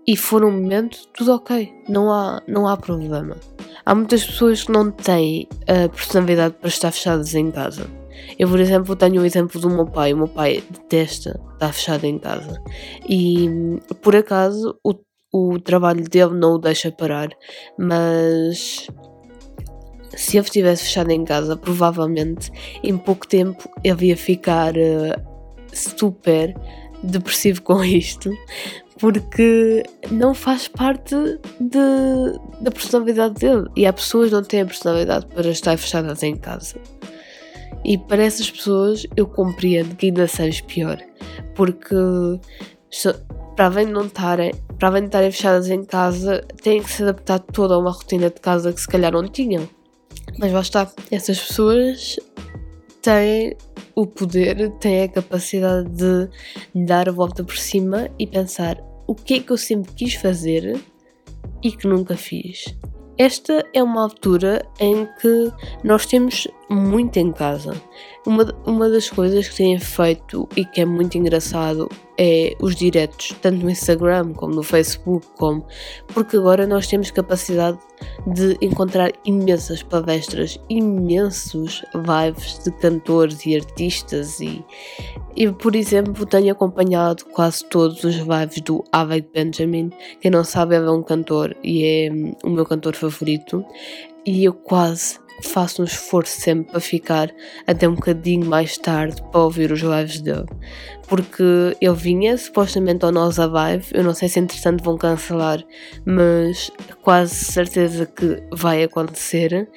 e 0.05 0.17
for 0.17 0.43
um 0.43 0.51
momento, 0.51 0.98
tudo 1.13 1.33
ok, 1.33 1.74
não 1.88 2.12
há, 2.12 2.41
não 2.48 2.67
há 2.67 2.75
problema. 2.75 3.38
Há 3.86 3.95
muitas 3.95 4.25
pessoas 4.25 4.63
que 4.63 4.72
não 4.72 4.91
têm 4.91 5.48
a 5.67 5.89
personalidade 5.89 6.55
para 6.60 6.69
estar 6.69 6.91
fechadas 6.91 7.33
em 7.36 7.51
casa. 7.51 7.86
Eu, 8.38 8.48
por 8.48 8.60
exemplo, 8.60 8.95
tenho 8.95 9.22
o 9.22 9.25
exemplo 9.25 9.60
do 9.60 9.69
meu 9.69 9.86
pai. 9.86 10.13
O 10.13 10.17
meu 10.17 10.27
pai 10.27 10.63
detesta 10.69 11.39
estar 11.53 11.74
fechado 11.74 12.05
em 12.05 12.17
casa. 12.17 12.62
E, 13.07 13.50
por 14.01 14.15
acaso, 14.15 14.77
o 14.83 14.93
o 15.33 15.60
trabalho 15.60 16.07
dele 16.07 16.36
não 16.36 16.53
o 16.53 16.60
deixa 16.60 16.91
parar, 16.91 17.29
mas 17.75 18.88
se 20.15 20.38
ele 20.38 20.45
estivesse 20.45 20.83
fechado 20.83 21.10
em 21.10 21.25
casa, 21.25 21.57
provavelmente 21.57 22.51
em 22.83 22.95
pouco 22.95 23.27
tempo 23.27 23.67
ele 23.83 24.10
ia 24.10 24.15
ficar 24.15 24.75
uh, 24.75 25.19
super 25.74 26.53
depressivo 27.03 27.63
com 27.63 27.83
isto, 27.83 28.29
porque 29.00 29.83
não 30.12 30.33
faz 30.33 30.67
parte 30.67 31.15
de, 31.59 32.39
da 32.62 32.71
personalidade 32.71 33.35
dele. 33.35 33.67
E 33.75 33.85
há 33.85 33.93
pessoas 33.93 34.29
que 34.29 34.35
não 34.35 34.43
têm 34.43 34.62
a 34.62 34.65
personalidade 34.65 35.25
para 35.27 35.50
estar 35.50 35.77
fechadas 35.77 36.23
em 36.23 36.35
casa. 36.35 36.75
E 37.83 37.97
para 37.97 38.23
essas 38.23 38.50
pessoas 38.50 39.05
eu 39.15 39.27
compreendo 39.27 39.95
que 39.95 40.07
ainda 40.07 40.27
seja 40.27 40.63
pior, 40.63 41.01
porque 41.53 41.95
para 43.55 43.65
além 43.65 43.88
de 43.88 43.91
não 43.91 44.05
estarem, 44.05 44.53
para 44.79 44.88
além 44.88 45.03
de 45.03 45.07
estarem 45.07 45.31
fechadas 45.31 45.69
em 45.69 45.83
casa, 45.83 46.45
têm 46.62 46.81
que 46.81 46.91
se 46.91 47.03
adaptar 47.03 47.39
toda 47.39 47.75
a 47.75 47.77
uma 47.77 47.91
rotina 47.91 48.29
de 48.29 48.39
casa 48.39 48.71
que 48.71 48.79
se 48.79 48.88
calhar 48.88 49.12
não 49.12 49.27
tinham. 49.27 49.67
Mas 50.38 50.53
está, 50.53 50.89
essas 51.12 51.39
pessoas 51.39 52.17
têm 53.01 53.55
o 53.95 54.07
poder, 54.07 54.71
têm 54.79 55.03
a 55.03 55.07
capacidade 55.07 55.89
de 55.89 56.29
dar 56.73 57.07
a 57.07 57.12
volta 57.12 57.43
por 57.43 57.57
cima 57.57 58.09
e 58.17 58.25
pensar 58.25 58.81
o 59.07 59.13
que 59.13 59.35
é 59.35 59.39
que 59.39 59.51
eu 59.51 59.57
sempre 59.57 59.91
quis 59.93 60.15
fazer 60.15 60.79
e 61.62 61.71
que 61.71 61.88
nunca 61.88 62.15
fiz. 62.15 62.75
Esta 63.15 63.63
é 63.73 63.83
uma 63.83 64.01
altura 64.01 64.65
em 64.79 65.07
que 65.21 65.51
nós 65.83 66.07
temos 66.07 66.47
muito 66.67 67.17
em 67.17 67.31
casa. 67.31 67.79
Uma, 68.25 68.43
uma 68.65 68.89
das 68.89 69.07
coisas 69.07 69.47
que 69.47 69.55
têm 69.55 69.79
feito 69.79 70.50
e 70.55 70.65
que 70.65 70.81
é 70.81 70.85
muito 70.85 71.15
engraçado 71.15 71.88
é 72.17 72.55
os 72.59 72.75
diretos, 72.75 73.35
tanto 73.39 73.63
no 73.63 73.69
Instagram 73.69 74.33
como 74.33 74.55
no 74.55 74.63
Facebook, 74.63 75.27
como 75.38 75.63
porque 76.07 76.38
agora 76.38 76.65
nós 76.65 76.88
temos 76.88 77.12
capacidade 77.12 77.77
de 78.27 78.57
encontrar 78.62 79.12
imensas 79.25 79.83
palestras, 79.83 80.60
imensos 80.69 81.83
lives 81.93 82.60
de 82.63 82.72
cantores 82.72 83.45
e 83.45 83.55
artistas 83.55 84.39
e 84.39 84.63
eu, 85.36 85.53
por 85.53 85.75
exemplo, 85.75 86.27
tenho 86.27 86.51
acompanhado 86.51 87.25
quase 87.25 87.65
todos 87.65 88.03
os 88.03 88.17
lives 88.17 88.62
do 88.62 88.83
Avek 88.91 89.27
Benjamin. 89.33 89.91
Quem 90.22 90.29
não 90.29 90.43
sabe, 90.43 90.75
ele 90.75 90.86
é 90.86 90.91
um 90.91 91.01
cantor 91.01 91.55
e 91.63 91.83
é 91.83 92.12
hum, 92.12 92.36
o 92.43 92.50
meu 92.51 92.65
cantor 92.65 92.95
favorito. 92.95 93.65
E 94.25 94.45
eu 94.45 94.53
quase 94.53 95.19
faço 95.41 95.81
um 95.81 95.85
esforço 95.85 96.39
sempre 96.39 96.71
para 96.71 96.79
ficar 96.79 97.33
até 97.65 97.87
um 97.87 97.95
bocadinho 97.95 98.45
mais 98.45 98.77
tarde 98.77 99.21
para 99.31 99.41
ouvir 99.41 99.71
os 99.71 99.81
lives 99.81 100.21
dele. 100.21 100.45
Porque 101.07 101.43
ele 101.81 101.95
vinha 101.95 102.37
supostamente 102.37 103.03
ao 103.05 103.11
nosso 103.11 103.45
Live, 103.45 103.87
eu 103.93 104.03
não 104.03 104.13
sei 104.13 104.29
se 104.29 104.39
entretanto 104.39 104.83
vão 104.83 104.97
cancelar, 104.97 105.63
mas 106.05 106.71
quase 107.01 107.35
certeza 107.35 108.05
que 108.05 108.41
vai 108.51 108.83
acontecer. 108.83 109.69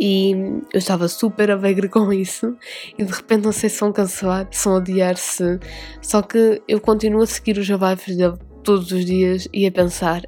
E 0.00 0.30
eu 0.72 0.78
estava 0.78 1.08
super 1.08 1.50
alegre 1.50 1.88
com 1.88 2.12
isso, 2.12 2.56
e 2.96 3.04
de 3.04 3.12
repente 3.12 3.44
não 3.44 3.52
sei 3.52 3.68
se 3.68 3.80
vão 3.80 3.92
cancelar, 3.92 4.46
se 4.50 4.64
vão 4.64 4.76
adiar-se. 4.76 5.58
Só 6.00 6.22
que 6.22 6.62
eu 6.68 6.80
continuo 6.80 7.22
a 7.22 7.26
seguir 7.26 7.58
os 7.58 7.66
lives 7.66 8.16
dele 8.16 8.36
todos 8.62 8.92
os 8.92 9.04
dias 9.04 9.48
e 9.52 9.66
a 9.66 9.72
pensar: 9.72 10.22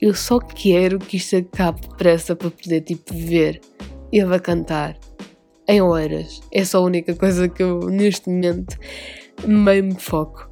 eu 0.00 0.14
só 0.14 0.38
quero 0.38 0.98
que 0.98 1.16
isto 1.16 1.36
acabe 1.36 1.80
depressa 1.80 2.36
para 2.36 2.50
poder 2.50 2.80
tipo 2.82 3.12
ver 3.12 3.60
ele 4.12 4.34
a 4.34 4.40
cantar 4.40 4.96
em 5.68 5.80
horas. 5.80 6.40
É 6.52 6.64
só 6.64 6.78
a 6.78 6.82
única 6.82 7.14
coisa 7.14 7.48
que 7.48 7.62
eu 7.62 7.80
neste 7.88 8.28
momento 8.28 8.76
meio 9.46 9.84
me 9.84 9.94
foco. 9.94 10.50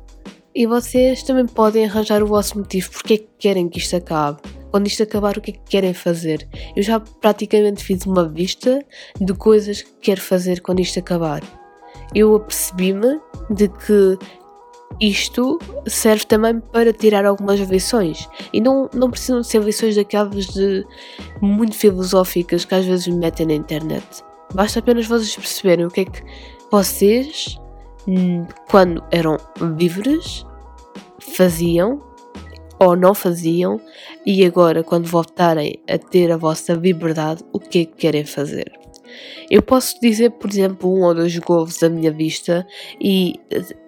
E 0.54 0.66
vocês 0.66 1.22
também 1.22 1.46
podem 1.46 1.84
arranjar 1.84 2.22
o 2.22 2.26
vosso 2.26 2.58
motivo 2.58 2.90
porque 2.90 3.14
é 3.14 3.18
que 3.18 3.28
querem 3.38 3.68
que 3.68 3.78
isto 3.78 3.96
acabe. 3.96 4.40
Quando 4.70 4.86
isto 4.86 5.02
acabar, 5.02 5.36
o 5.36 5.40
que 5.40 5.50
é 5.50 5.54
que 5.54 5.60
querem 5.68 5.94
fazer? 5.94 6.48
Eu 6.76 6.82
já 6.82 7.00
praticamente 7.00 7.82
fiz 7.82 8.04
uma 8.04 8.28
vista 8.28 8.84
de 9.20 9.32
coisas 9.34 9.82
que 9.82 9.92
quero 10.02 10.20
fazer 10.20 10.60
quando 10.60 10.80
isto 10.80 10.98
acabar. 10.98 11.42
Eu 12.14 12.34
apercebi-me 12.34 13.20
de 13.50 13.68
que 13.68 14.18
isto 15.00 15.58
serve 15.86 16.24
também 16.26 16.60
para 16.60 16.92
tirar 16.92 17.24
algumas 17.24 17.60
lições. 17.60 18.28
E 18.52 18.60
não, 18.60 18.88
não 18.92 19.10
precisam 19.10 19.42
ser 19.42 19.62
lições 19.62 19.96
daquelas 19.96 20.46
de 20.46 20.84
muito 21.40 21.74
filosóficas 21.74 22.64
que 22.64 22.74
às 22.74 22.84
vezes 22.84 23.06
me 23.06 23.16
metem 23.16 23.46
na 23.46 23.54
internet. 23.54 24.24
Basta 24.54 24.78
apenas 24.80 25.06
vocês 25.06 25.36
perceberem 25.36 25.86
o 25.86 25.90
que 25.90 26.00
é 26.00 26.04
que 26.04 26.22
vocês, 26.70 27.56
hum, 28.06 28.46
quando 28.68 29.02
eram 29.10 29.36
livres, 29.78 30.44
faziam 31.20 32.02
ou 32.80 32.96
não 32.96 33.12
faziam, 33.12 33.80
e 34.24 34.44
agora, 34.44 34.84
quando 34.84 35.06
voltarem 35.06 35.80
a 35.88 35.98
ter 35.98 36.30
a 36.30 36.36
vossa 36.36 36.74
liberdade, 36.74 37.44
o 37.52 37.58
que 37.58 37.80
é 37.80 37.84
que 37.84 37.96
querem 37.96 38.24
fazer. 38.24 38.70
Eu 39.50 39.62
posso 39.62 40.00
dizer, 40.00 40.30
por 40.32 40.50
exemplo, 40.50 40.92
um 40.92 41.02
ou 41.02 41.14
dois 41.14 41.36
gols 41.38 41.78
da 41.78 41.88
minha 41.88 42.10
vista 42.10 42.66
e 43.00 43.34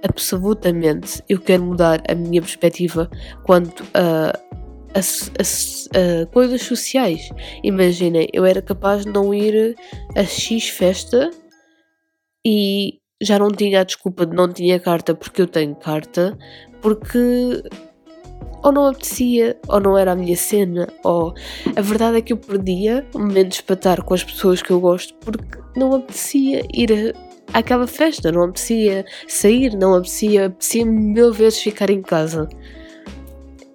absolutamente 0.02 1.22
eu 1.28 1.40
quero 1.40 1.62
mudar 1.64 2.02
a 2.08 2.14
minha 2.14 2.40
perspectiva 2.40 3.10
quanto 3.44 3.84
a, 3.94 4.32
a, 4.94 5.00
a, 5.00 6.22
a 6.22 6.26
coisas 6.26 6.62
sociais. 6.62 7.28
Imaginem, 7.62 8.28
eu 8.32 8.44
era 8.44 8.62
capaz 8.62 9.04
de 9.04 9.12
não 9.12 9.34
ir 9.34 9.76
a 10.16 10.24
X 10.24 10.68
festa 10.68 11.30
e 12.44 12.98
já 13.22 13.38
não 13.38 13.50
tinha 13.50 13.80
a 13.80 13.84
desculpa 13.84 14.24
de 14.24 14.34
não 14.34 14.50
tinha 14.50 14.80
carta 14.80 15.14
porque 15.14 15.42
eu 15.42 15.46
tenho 15.46 15.74
carta, 15.74 16.36
porque 16.80 17.62
ou 18.62 18.73
não 18.73 18.87
apetecia, 18.87 19.57
ou 19.69 19.81
não 19.81 19.97
era 19.97 20.12
a 20.12 20.17
minha 20.17 20.37
cena, 20.37 20.88
ou 21.05 21.35
a 21.75 21.81
verdade 21.81 22.19
é 22.19 22.21
que 22.21 22.33
eu 22.33 22.37
perdia 22.37 23.07
momentos 23.14 23.61
para 23.61 23.75
estar 23.75 24.02
com 24.02 24.14
as 24.14 24.25
pessoas 24.25 24.62
que 24.62 24.71
eu 24.71 24.81
gosto 24.81 25.14
porque 25.14 25.59
não 25.76 25.95
apetecia 25.95 26.62
ir 26.73 27.14
àquela 27.52 27.87
festa, 27.87 28.31
não 28.31 28.45
apetecia 28.45 29.05
sair, 29.26 29.76
não 29.76 29.95
apetecia, 29.95 30.47
apetecia 30.47 30.85
mil 30.85 31.33
vezes 31.33 31.61
ficar 31.61 31.90
em 31.90 32.02
casa. 32.02 32.49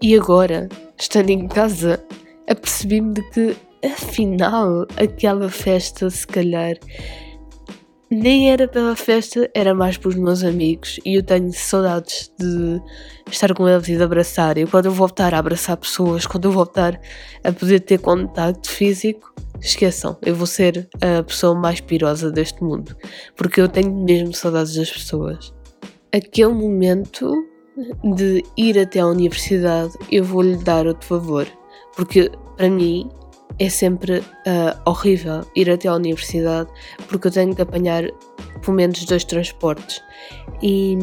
E 0.01 0.15
agora, 0.15 0.70
estando 0.98 1.30
em 1.30 1.48
casa, 1.48 2.04
apercebi-me 2.48 3.13
de 3.13 3.22
que 3.32 3.56
afinal 3.84 4.86
aquela 4.98 5.50
festa 5.50 6.10
se 6.10 6.25
calhar 6.25 6.75
nem 8.09 8.51
era 8.51 8.67
pela 8.67 8.95
festa, 8.95 9.50
era 9.53 9.74
mais 9.74 9.97
pelos 9.97 10.15
meus 10.15 10.43
amigos 10.43 11.00
e 11.05 11.15
eu 11.15 11.24
tenho 11.24 11.51
saudades 11.51 12.31
de 12.39 12.81
estar 13.31 13.53
com 13.53 13.67
eles 13.67 13.88
e 13.88 13.97
de 13.97 14.03
abraçar. 14.03 14.57
E 14.57 14.65
quando 14.65 14.85
eu 14.85 14.91
voltar 14.91 15.33
a 15.33 15.39
abraçar 15.39 15.77
pessoas, 15.77 16.25
quando 16.25 16.45
eu 16.45 16.51
voltar 16.51 17.00
a 17.43 17.51
poder 17.51 17.79
ter 17.79 18.00
contacto 18.00 18.69
físico, 18.69 19.33
esqueçam, 19.59 20.17
eu 20.21 20.35
vou 20.35 20.47
ser 20.47 20.88
a 21.01 21.24
pessoa 21.24 21.55
mais 21.55 21.81
pirosa 21.81 22.31
deste 22.31 22.63
mundo, 22.63 22.95
porque 23.35 23.59
eu 23.59 23.67
tenho 23.67 23.93
mesmo 23.93 24.33
saudades 24.33 24.75
das 24.75 24.91
pessoas. 24.91 25.53
Aquele 26.13 26.53
momento 26.53 27.33
de 28.15 28.43
ir 28.57 28.79
até 28.79 29.00
à 29.00 29.07
universidade, 29.07 29.93
eu 30.12 30.24
vou-lhe 30.24 30.55
dar 30.57 30.88
outro 30.88 31.07
favor, 31.07 31.47
porque 31.95 32.31
para 32.55 32.69
mim 32.69 33.09
é 33.57 33.69
sempre 33.69 34.19
uh, 34.19 34.89
horrível 34.89 35.45
ir 35.55 35.69
até 35.69 35.87
à 35.87 35.95
universidade 35.95 36.69
porque 37.07 37.27
eu 37.27 37.31
tenho 37.31 37.55
que 37.55 37.61
apanhar 37.61 38.03
pelo 38.61 38.75
menos 38.75 39.03
dois 39.05 39.23
transportes 39.23 40.01
e, 40.61 40.97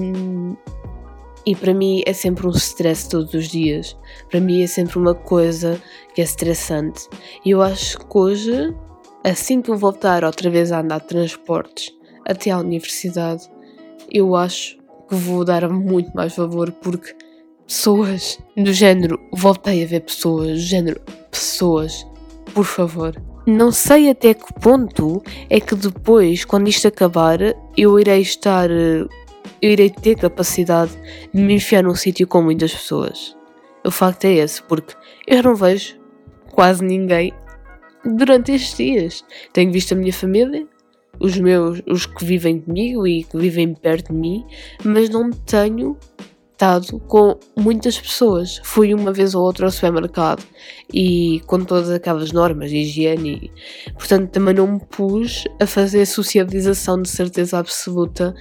e 1.47 1.57
para 1.57 1.73
mim 1.73 2.03
é 2.07 2.13
sempre 2.13 2.47
um 2.47 2.51
stress 2.51 3.09
todos 3.09 3.33
os 3.35 3.49
dias. 3.49 3.97
Para 4.31 4.41
mim 4.41 4.63
é 4.63 4.67
sempre 4.67 4.99
uma 4.99 5.15
coisa 5.15 5.81
que 6.15 6.21
é 6.21 6.25
estressante. 6.25 7.09
E 7.45 7.51
eu 7.51 7.63
acho 7.63 7.99
que 7.99 8.19
hoje, 8.19 8.75
assim 9.25 9.63
que 9.63 9.71
eu 9.71 9.77
voltar 9.77 10.25
outra 10.25 10.51
vez 10.51 10.73
a 10.73 10.81
andar 10.81 11.01
de 11.01 11.09
transportes 11.09 11.93
até 12.27 12.51
à 12.51 12.59
universidade, 12.59 13.51
eu 14.11 14.35
acho 14.37 14.77
que 15.09 15.15
vou 15.15 15.45
dar 15.45 15.69
muito 15.69 16.15
mais 16.15 16.35
favor 16.35 16.71
porque 16.71 17.15
pessoas 17.67 18.39
do 18.57 18.73
género, 18.73 19.19
voltei 19.33 19.83
a 19.83 19.87
ver 19.87 20.01
pessoas, 20.01 20.49
do 20.49 20.57
género, 20.59 21.01
pessoas 21.31 22.07
por 22.55 22.65
favor. 22.65 23.15
Não 23.47 23.73
sei 23.73 24.09
até 24.09 24.35
que 24.35 24.53
ponto 24.55 25.23
é 25.51 25.59
que 25.59 25.75
depois, 25.75 26.45
quando 26.45 26.69
isto 26.69 26.87
acabar, 26.87 27.39
eu 27.77 27.99
irei 27.99 28.21
estar. 28.21 28.71
Eu 28.71 29.09
irei 29.61 29.91
ter 29.91 30.17
capacidade 30.17 30.93
de 31.33 31.41
me 31.41 31.55
enfiar 31.55 31.83
num 31.83 31.95
sítio 31.95 32.27
com 32.27 32.43
muitas 32.43 32.73
pessoas. 32.73 33.37
O 33.85 33.91
facto 33.91 34.25
é 34.27 34.35
esse, 34.35 34.63
porque 34.63 34.95
eu 35.27 35.43
não 35.43 35.55
vejo 35.57 35.97
quase 36.53 36.85
ninguém 36.85 37.33
durante 38.05 38.53
estes 38.53 38.77
dias. 38.77 39.25
Tenho 39.53 39.73
visto 39.73 39.93
a 39.93 39.97
minha 39.97 40.13
família, 40.13 40.67
os 41.19 41.37
meus, 41.39 41.83
os 41.87 42.07
que 42.07 42.25
vivem 42.25 42.61
comigo 42.61 43.07
e 43.07 43.25
que 43.25 43.37
vivem 43.37 43.75
perto 43.75 44.13
de 44.13 44.19
mim, 44.19 44.45
mas 44.85 45.09
não 45.09 45.31
tenho 45.31 45.97
com 47.09 47.39
muitas 47.57 47.99
pessoas. 47.99 48.61
Fui 48.63 48.95
uma 48.95 49.13
vez 49.13 49.35
ou 49.35 49.43
outra 49.43 49.67
ao 49.67 49.73
supermercado 49.73 50.45
e 50.93 51.41
com 51.47 51.65
todas 51.65 51.91
aquelas 51.91 52.33
normas 52.33 52.71
de 52.71 52.77
higiene, 52.79 53.51
portanto 53.95 54.31
também 54.31 54.55
não 54.55 54.73
me 54.73 54.81
pus 54.81 55.45
a 55.61 55.67
fazer 55.67 56.07
socialização 56.07 57.01
de 57.01 57.09
certeza 57.09 57.59
absoluta 57.59 58.35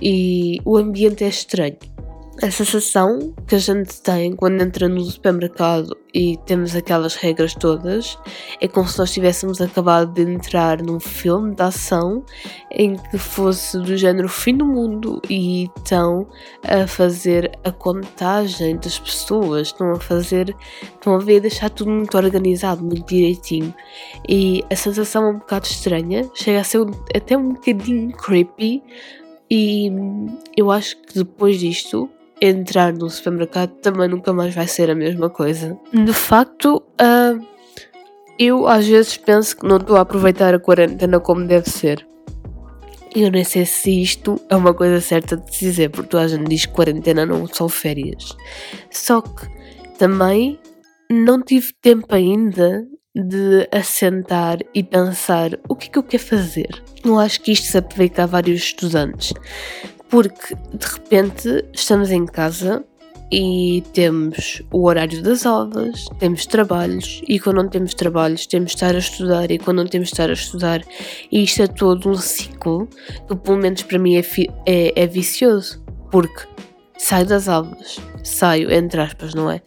e 0.00 0.58
o 0.64 0.76
ambiente 0.76 1.24
é 1.24 1.28
estranho 1.28 1.95
a 2.42 2.50
sensação 2.50 3.34
que 3.46 3.54
a 3.54 3.58
gente 3.58 4.00
tem 4.02 4.36
quando 4.36 4.60
entra 4.60 4.88
no 4.88 5.00
supermercado 5.02 5.96
e 6.12 6.36
temos 6.44 6.76
aquelas 6.76 7.14
regras 7.14 7.54
todas 7.54 8.18
é 8.60 8.68
como 8.68 8.86
se 8.86 8.98
nós 8.98 9.10
tivéssemos 9.10 9.60
acabado 9.60 10.12
de 10.12 10.22
entrar 10.22 10.82
num 10.82 11.00
filme 11.00 11.54
de 11.54 11.62
ação 11.62 12.24
em 12.70 12.96
que 12.96 13.16
fosse 13.16 13.78
do 13.78 13.96
género 13.96 14.28
fim 14.28 14.54
do 14.54 14.66
mundo 14.66 15.20
e 15.30 15.70
estão 15.78 16.28
a 16.62 16.86
fazer 16.86 17.58
a 17.64 17.72
contagem 17.72 18.76
das 18.76 18.98
pessoas, 18.98 19.68
estão 19.68 19.92
a 19.92 20.00
fazer, 20.00 20.54
estão 20.82 21.14
a 21.14 21.18
ver 21.18 21.40
deixar 21.40 21.70
tudo 21.70 21.90
muito 21.90 22.16
organizado, 22.18 22.84
muito 22.84 23.06
direitinho. 23.06 23.74
E 24.28 24.62
a 24.70 24.76
sensação 24.76 25.24
é 25.24 25.30
um 25.30 25.38
bocado 25.38 25.66
estranha, 25.66 26.28
chega 26.34 26.60
a 26.60 26.64
ser 26.64 26.80
até 27.14 27.36
um 27.36 27.54
bocadinho 27.54 28.12
creepy. 28.12 28.82
E 29.48 29.92
eu 30.56 30.72
acho 30.72 30.96
que 31.02 31.14
depois 31.14 31.60
disto 31.60 32.10
entrar 32.40 32.92
no 32.92 33.08
supermercado 33.08 33.70
também 33.80 34.08
nunca 34.08 34.32
mais 34.32 34.54
vai 34.54 34.66
ser 34.66 34.90
a 34.90 34.94
mesma 34.94 35.30
coisa. 35.30 35.78
De 35.92 36.12
facto, 36.12 36.82
uh, 37.00 37.46
eu 38.38 38.66
às 38.66 38.86
vezes 38.86 39.16
penso 39.16 39.56
que 39.56 39.66
não 39.66 39.78
estou 39.78 39.96
a 39.96 40.02
aproveitar 40.02 40.54
a 40.54 40.58
quarentena 40.58 41.18
como 41.20 41.46
deve 41.46 41.70
ser. 41.70 42.06
Eu 43.14 43.30
nem 43.30 43.44
sei 43.44 43.64
se 43.64 44.02
isto 44.02 44.38
é 44.50 44.56
uma 44.56 44.74
coisa 44.74 45.00
certa 45.00 45.38
de 45.38 45.58
dizer, 45.58 45.88
porque 45.90 46.10
toda 46.10 46.24
a 46.24 46.28
gente 46.28 46.48
diz 46.48 46.66
que 46.66 46.72
quarentena 46.72 47.24
não 47.24 47.46
são 47.46 47.66
férias. 47.66 48.36
Só 48.90 49.22
que 49.22 49.48
também 49.98 50.58
não 51.10 51.40
tive 51.40 51.72
tempo 51.80 52.14
ainda 52.14 52.86
de 53.14 53.66
assentar 53.72 54.58
e 54.74 54.82
pensar 54.82 55.58
o 55.66 55.74
que 55.74 55.86
é 55.86 55.90
que 55.90 55.98
eu 55.98 56.02
quero 56.02 56.22
fazer. 56.22 56.82
Eu 57.02 57.18
acho 57.18 57.40
que 57.40 57.52
isto 57.52 57.66
se 57.66 57.78
aplica 57.78 58.24
a 58.24 58.26
vários 58.26 58.60
estudantes 58.60 59.32
porque 60.08 60.54
de 60.72 60.86
repente 60.86 61.64
estamos 61.72 62.10
em 62.10 62.26
casa 62.26 62.84
e 63.30 63.82
temos 63.92 64.62
o 64.70 64.86
horário 64.86 65.20
das 65.22 65.44
aulas, 65.44 66.06
temos 66.18 66.46
trabalhos 66.46 67.22
e 67.26 67.40
quando 67.40 67.56
não 67.56 67.68
temos 67.68 67.92
trabalhos 67.92 68.46
temos 68.46 68.70
de 68.70 68.76
estar 68.76 68.94
a 68.94 68.98
estudar 68.98 69.50
e 69.50 69.58
quando 69.58 69.78
não 69.78 69.86
temos 69.86 70.08
de 70.08 70.14
estar 70.14 70.30
a 70.30 70.32
estudar 70.32 70.82
e 71.30 71.42
isto 71.42 71.62
é 71.62 71.66
todo 71.66 72.08
um 72.08 72.14
ciclo 72.14 72.88
que 73.26 73.34
pelo 73.36 73.58
menos 73.58 73.82
para 73.82 73.98
mim 73.98 74.16
é, 74.16 74.24
é, 74.64 75.02
é 75.02 75.06
vicioso 75.06 75.84
porque 76.10 76.46
saio 76.96 77.26
das 77.26 77.48
aulas, 77.48 77.98
saio 78.22 78.72
entre 78.72 79.00
aspas, 79.00 79.34
não 79.34 79.50
é? 79.50 79.60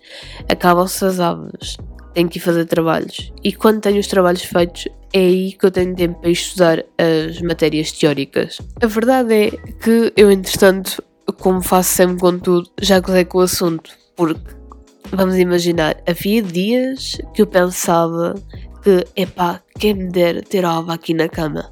Acabam-se 0.49 1.03
as 1.05 1.19
aulas, 1.19 1.77
tenho 2.13 2.29
que 2.29 2.37
ir 2.37 2.41
fazer 2.41 2.65
trabalhos 2.65 3.31
e 3.43 3.51
quando 3.51 3.81
tenho 3.81 3.99
os 3.99 4.07
trabalhos 4.07 4.43
feitos 4.43 4.87
é 5.13 5.19
aí 5.19 5.51
que 5.53 5.65
eu 5.65 5.71
tenho 5.71 5.95
tempo 5.95 6.19
para 6.19 6.29
estudar 6.29 6.83
as 6.97 7.41
matérias 7.41 7.91
teóricas. 7.91 8.59
A 8.81 8.87
verdade 8.87 9.33
é 9.33 9.51
que 9.51 10.13
eu 10.15 10.31
entretanto 10.31 11.03
como 11.33 11.61
faço 11.61 11.93
sempre 11.93 12.19
com 12.19 12.39
tudo, 12.39 12.69
já 12.81 12.99
gozei 12.99 13.25
com 13.25 13.39
o 13.39 13.41
assunto, 13.41 13.91
porque 14.15 14.41
vamos 15.11 15.37
imaginar, 15.37 16.01
havia 16.07 16.41
dias 16.41 17.17
que 17.33 17.41
eu 17.41 17.47
pensava 17.47 18.35
que, 18.83 19.05
epá, 19.15 19.61
quem 19.77 19.93
me 19.93 20.09
dera 20.09 20.41
ter 20.41 20.65
alva 20.65 20.93
aqui 20.93 21.13
na 21.13 21.27
cama. 21.27 21.71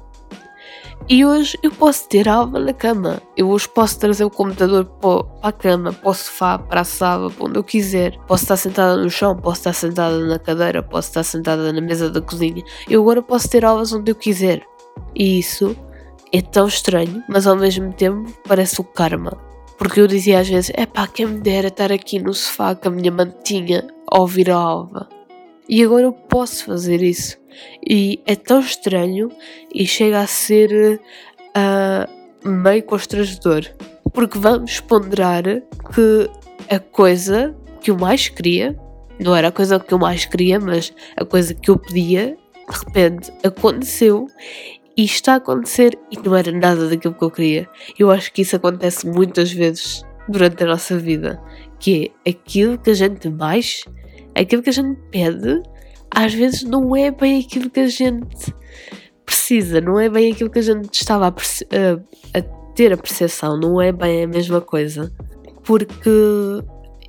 E 1.10 1.24
hoje 1.24 1.58
eu 1.62 1.70
posso 1.70 2.06
ter 2.06 2.28
alva 2.28 2.58
na 2.58 2.74
cama. 2.74 3.22
Eu 3.34 3.48
hoje 3.48 3.66
posso 3.66 3.98
trazer 3.98 4.24
o 4.24 4.30
computador 4.30 4.84
para 4.84 5.48
a 5.48 5.50
cama, 5.50 5.90
para 5.90 6.10
o 6.10 6.12
sofá, 6.12 6.58
para 6.58 6.82
a 6.82 6.84
sala, 6.84 7.30
para 7.30 7.46
onde 7.46 7.58
eu 7.58 7.64
quiser. 7.64 8.18
Posso 8.26 8.44
estar 8.44 8.58
sentada 8.58 8.94
no 8.94 9.08
chão, 9.08 9.34
posso 9.34 9.60
estar 9.60 9.72
sentada 9.72 10.18
na 10.18 10.38
cadeira, 10.38 10.82
posso 10.82 11.08
estar 11.08 11.22
sentada 11.22 11.72
na 11.72 11.80
mesa 11.80 12.10
da 12.10 12.20
cozinha. 12.20 12.62
Eu 12.86 13.00
agora 13.00 13.22
posso 13.22 13.48
ter 13.48 13.64
aulas 13.64 13.90
onde 13.90 14.10
eu 14.10 14.14
quiser. 14.14 14.62
E 15.14 15.38
isso 15.38 15.74
é 16.30 16.42
tão 16.42 16.68
estranho, 16.68 17.22
mas 17.26 17.46
ao 17.46 17.56
mesmo 17.56 17.90
tempo 17.90 18.30
parece 18.46 18.78
o 18.78 18.84
karma. 18.84 19.32
Porque 19.78 20.02
eu 20.02 20.06
dizia 20.06 20.40
às 20.40 20.48
vezes: 20.48 20.70
é 20.74 20.84
pá, 20.84 21.06
quem 21.06 21.24
me 21.24 21.40
dera 21.40 21.68
estar 21.68 21.90
aqui 21.90 22.18
no 22.18 22.34
sofá 22.34 22.74
com 22.74 22.88
a 22.88 22.90
minha 22.90 23.10
mantinha 23.10 23.88
a 24.12 24.20
ouvir 24.20 24.50
a 24.50 24.56
alva. 24.56 25.08
E 25.68 25.82
agora 25.84 26.02
eu 26.02 26.12
posso 26.12 26.64
fazer 26.64 27.02
isso. 27.02 27.36
E 27.88 28.20
é 28.26 28.34
tão 28.34 28.60
estranho 28.60 29.30
e 29.74 29.86
chega 29.86 30.20
a 30.20 30.26
ser 30.26 31.00
uh, 31.56 32.48
meio 32.48 32.82
constrangedor. 32.84 33.66
Porque 34.12 34.38
vamos 34.38 34.80
ponderar 34.80 35.42
que 35.94 36.30
a 36.70 36.78
coisa 36.78 37.54
que 37.80 37.90
eu 37.90 37.98
mais 37.98 38.28
queria, 38.28 38.78
não 39.20 39.34
era 39.34 39.48
a 39.48 39.52
coisa 39.52 39.78
que 39.78 39.92
eu 39.92 39.98
mais 39.98 40.24
queria, 40.24 40.58
mas 40.58 40.92
a 41.16 41.24
coisa 41.24 41.54
que 41.54 41.70
eu 41.70 41.78
pedia, 41.78 42.36
de 42.68 42.78
repente 42.78 43.32
aconteceu 43.44 44.26
e 44.96 45.04
está 45.04 45.34
a 45.34 45.36
acontecer 45.36 45.98
e 46.10 46.18
não 46.18 46.34
era 46.34 46.50
nada 46.50 46.88
daquilo 46.88 47.14
que 47.14 47.22
eu 47.22 47.30
queria. 47.30 47.68
Eu 47.98 48.10
acho 48.10 48.32
que 48.32 48.42
isso 48.42 48.56
acontece 48.56 49.06
muitas 49.06 49.52
vezes 49.52 50.04
durante 50.28 50.62
a 50.62 50.66
nossa 50.66 50.98
vida, 50.98 51.40
que 51.78 52.12
é 52.24 52.30
aquilo 52.30 52.78
que 52.78 52.90
a 52.90 52.94
gente 52.94 53.28
mais, 53.28 53.84
aquilo 54.38 54.62
que 54.62 54.70
a 54.70 54.72
gente 54.72 54.98
pede, 55.10 55.62
às 56.10 56.32
vezes 56.32 56.62
não 56.62 56.94
é 56.96 57.10
bem 57.10 57.40
aquilo 57.40 57.70
que 57.70 57.80
a 57.80 57.88
gente 57.88 58.54
precisa, 59.24 59.80
não 59.80 60.00
é 60.00 60.08
bem 60.08 60.32
aquilo 60.32 60.50
que 60.50 60.58
a 60.58 60.62
gente 60.62 60.94
estava 60.94 61.26
a, 61.26 61.30
a, 61.30 62.38
a 62.38 62.42
ter 62.74 62.92
a 62.92 62.96
percepção, 62.96 63.58
não 63.58 63.80
é 63.80 63.92
bem 63.92 64.24
a 64.24 64.26
mesma 64.26 64.60
coisa. 64.60 65.12
Porque 65.64 66.10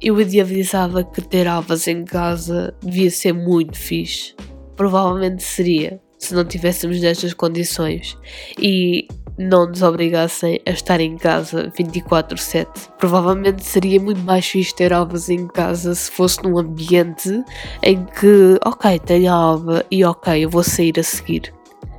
eu 0.02 0.20
idealizava 0.20 1.04
que 1.04 1.22
ter 1.22 1.48
alvas 1.48 1.88
em 1.88 2.04
casa 2.04 2.76
devia 2.82 3.10
ser 3.10 3.34
muito 3.34 3.78
fixe. 3.78 4.36
Provavelmente 4.76 5.44
seria, 5.44 6.02
se 6.18 6.34
não 6.34 6.44
tivéssemos 6.44 7.00
nestas 7.00 7.34
condições 7.34 8.18
e 8.58 9.08
não 9.40 9.66
nos 9.66 9.82
obrigassem 9.82 10.60
a 10.66 10.72
estar 10.72 11.00
em 11.00 11.16
casa 11.16 11.72
24-7. 11.72 12.90
Provavelmente 12.98 13.64
seria 13.64 14.00
muito 14.00 14.20
mais 14.22 14.46
fixe 14.46 14.76
ter 14.76 14.92
alvas 14.92 15.30
em 15.30 15.48
casa 15.48 15.96
se 15.96 16.12
fosse 16.12 16.44
num 16.44 16.60
ambiente 16.60 17.44
em 17.82 18.06
que, 18.06 18.60
ok, 18.66 19.00
tenho 19.00 19.32
a 19.32 19.36
alva 19.36 19.86
e 19.90 20.04
ok, 20.04 20.44
eu 20.44 20.50
vou 20.50 20.62
sair 20.62 21.00
a 21.00 21.04
seguir. 21.04 21.54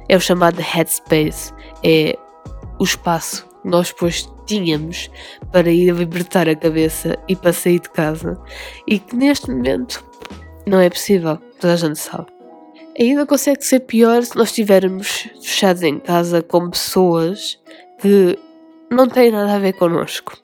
É 0.06 0.16
o 0.16 0.20
chamado 0.20 0.60
headspace, 0.60 1.52
é 1.82 2.18
o 2.78 2.84
espaço 2.84 3.48
que 3.62 3.68
nós 3.68 3.88
depois 3.88 4.30
tínhamos 4.44 5.10
para 5.50 5.70
ir 5.70 5.94
libertar 5.94 6.46
a 6.46 6.54
cabeça 6.54 7.16
e 7.26 7.34
para 7.34 7.52
sair 7.54 7.80
de 7.80 7.88
casa 7.88 8.38
e 8.86 8.98
que 8.98 9.16
neste 9.16 9.50
momento 9.50 10.04
não 10.66 10.78
é 10.78 10.90
possível, 10.90 11.38
toda 11.58 11.72
a 11.72 11.76
gente 11.76 11.98
sabe. 11.98 12.39
Ainda 13.00 13.24
consegue 13.24 13.64
ser 13.64 13.80
pior 13.80 14.22
se 14.22 14.36
nós 14.36 14.50
estivermos 14.50 15.26
fechados 15.40 15.82
em 15.82 15.98
casa 15.98 16.42
com 16.42 16.68
pessoas 16.68 17.58
que 17.98 18.38
não 18.90 19.08
têm 19.08 19.30
nada 19.30 19.54
a 19.54 19.58
ver 19.58 19.72
connosco. 19.72 20.36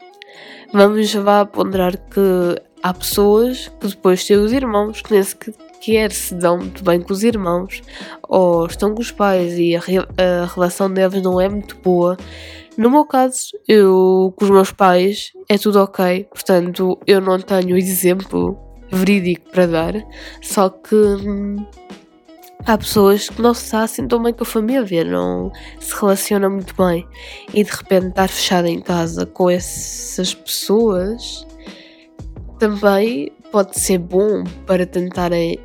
Vamos 0.73 1.11
já 1.11 1.45
ponderar 1.45 1.99
que 1.99 2.59
há 2.83 2.95
pessoas 2.95 3.71
que 3.79 3.89
depois 3.89 4.25
têm 4.25 4.39
os 4.39 4.55
irmãos 4.55 5.03
que 5.03 5.13
nem 5.13 5.23
sequer 5.23 6.11
se 6.11 6.35
dão 6.35 6.57
muito 6.57 6.83
bem 6.83 7.03
com 7.03 7.13
os 7.13 7.23
irmãos 7.23 7.83
ou 8.27 8.65
estão 8.65 8.95
com 8.95 9.03
os 9.03 9.11
pais 9.11 9.59
e 9.59 9.77
a, 9.77 9.81
a 10.17 10.47
relação 10.47 10.91
deles 10.91 11.23
não 11.23 11.39
é 11.39 11.51
muito 11.51 11.77
boa. 11.77 12.17
No 12.79 12.91
meu 12.91 13.05
caso, 13.05 13.51
eu 13.69 14.33
com 14.35 14.47
os 14.47 14.51
meus 14.51 14.73
pais 14.73 15.31
é 15.47 15.59
tudo 15.59 15.79
ok, 15.83 16.25
portanto 16.31 16.99
eu 17.07 17.21
não 17.21 17.39
tenho 17.39 17.77
exemplo 17.77 18.59
verídico 18.91 19.51
para 19.51 19.67
dar, 19.67 19.95
só 20.41 20.71
que 20.71 20.95
hum, 20.95 21.67
há 22.67 22.77
pessoas 22.77 23.29
que 23.29 23.41
não 23.41 23.55
se 23.55 23.75
assim 23.77 24.07
tão 24.09 24.23
bem 24.23 24.33
com 24.33 24.43
a 24.43 24.47
família, 24.47 25.05
não 25.05 25.53
se 25.79 25.95
relacionam 25.95 26.51
muito 26.51 26.75
bem 26.77 27.07
e 27.55 27.63
de 27.63 27.71
repente 27.71 28.09
estar 28.09 28.29
fechada 28.29 28.69
em 28.69 28.81
casa 28.81 29.25
com 29.25 29.49
essas 29.49 30.35
pessoas 30.35 31.47
também 32.59 33.31
pode 33.53 33.79
ser 33.79 33.99
bom 33.99 34.43
para 34.67 34.85
tentarem 34.85 35.61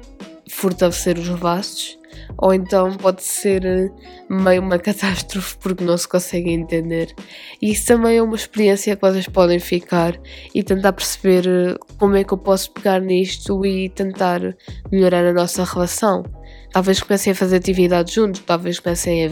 fortalecer 0.47 1.17
os 1.17 1.27
laços 1.39 1.97
ou 2.37 2.53
então 2.53 2.95
pode 2.97 3.23
ser 3.23 3.91
meio 4.29 4.61
uma 4.61 4.77
catástrofe 4.79 5.57
porque 5.57 5.83
não 5.83 5.97
se 5.97 6.07
consegue 6.07 6.51
entender. 6.51 7.13
E 7.61 7.71
isso 7.71 7.87
também 7.87 8.17
é 8.17 8.21
uma 8.21 8.35
experiência 8.35 8.95
que 8.95 9.01
vocês 9.01 9.27
podem 9.27 9.59
ficar 9.59 10.19
e 10.53 10.63
tentar 10.63 10.93
perceber 10.93 11.77
como 11.97 12.15
é 12.15 12.23
que 12.23 12.33
eu 12.33 12.37
posso 12.37 12.71
pegar 12.71 12.99
nisto 12.99 13.65
e 13.65 13.89
tentar 13.89 14.55
melhorar 14.91 15.25
a 15.25 15.33
nossa 15.33 15.63
relação. 15.63 16.23
Talvez 16.71 17.01
comecem 17.01 17.33
a 17.33 17.35
fazer 17.35 17.57
atividades 17.57 18.13
juntos, 18.13 18.41
talvez 18.41 18.79
comecem 18.79 19.25
a, 19.25 19.29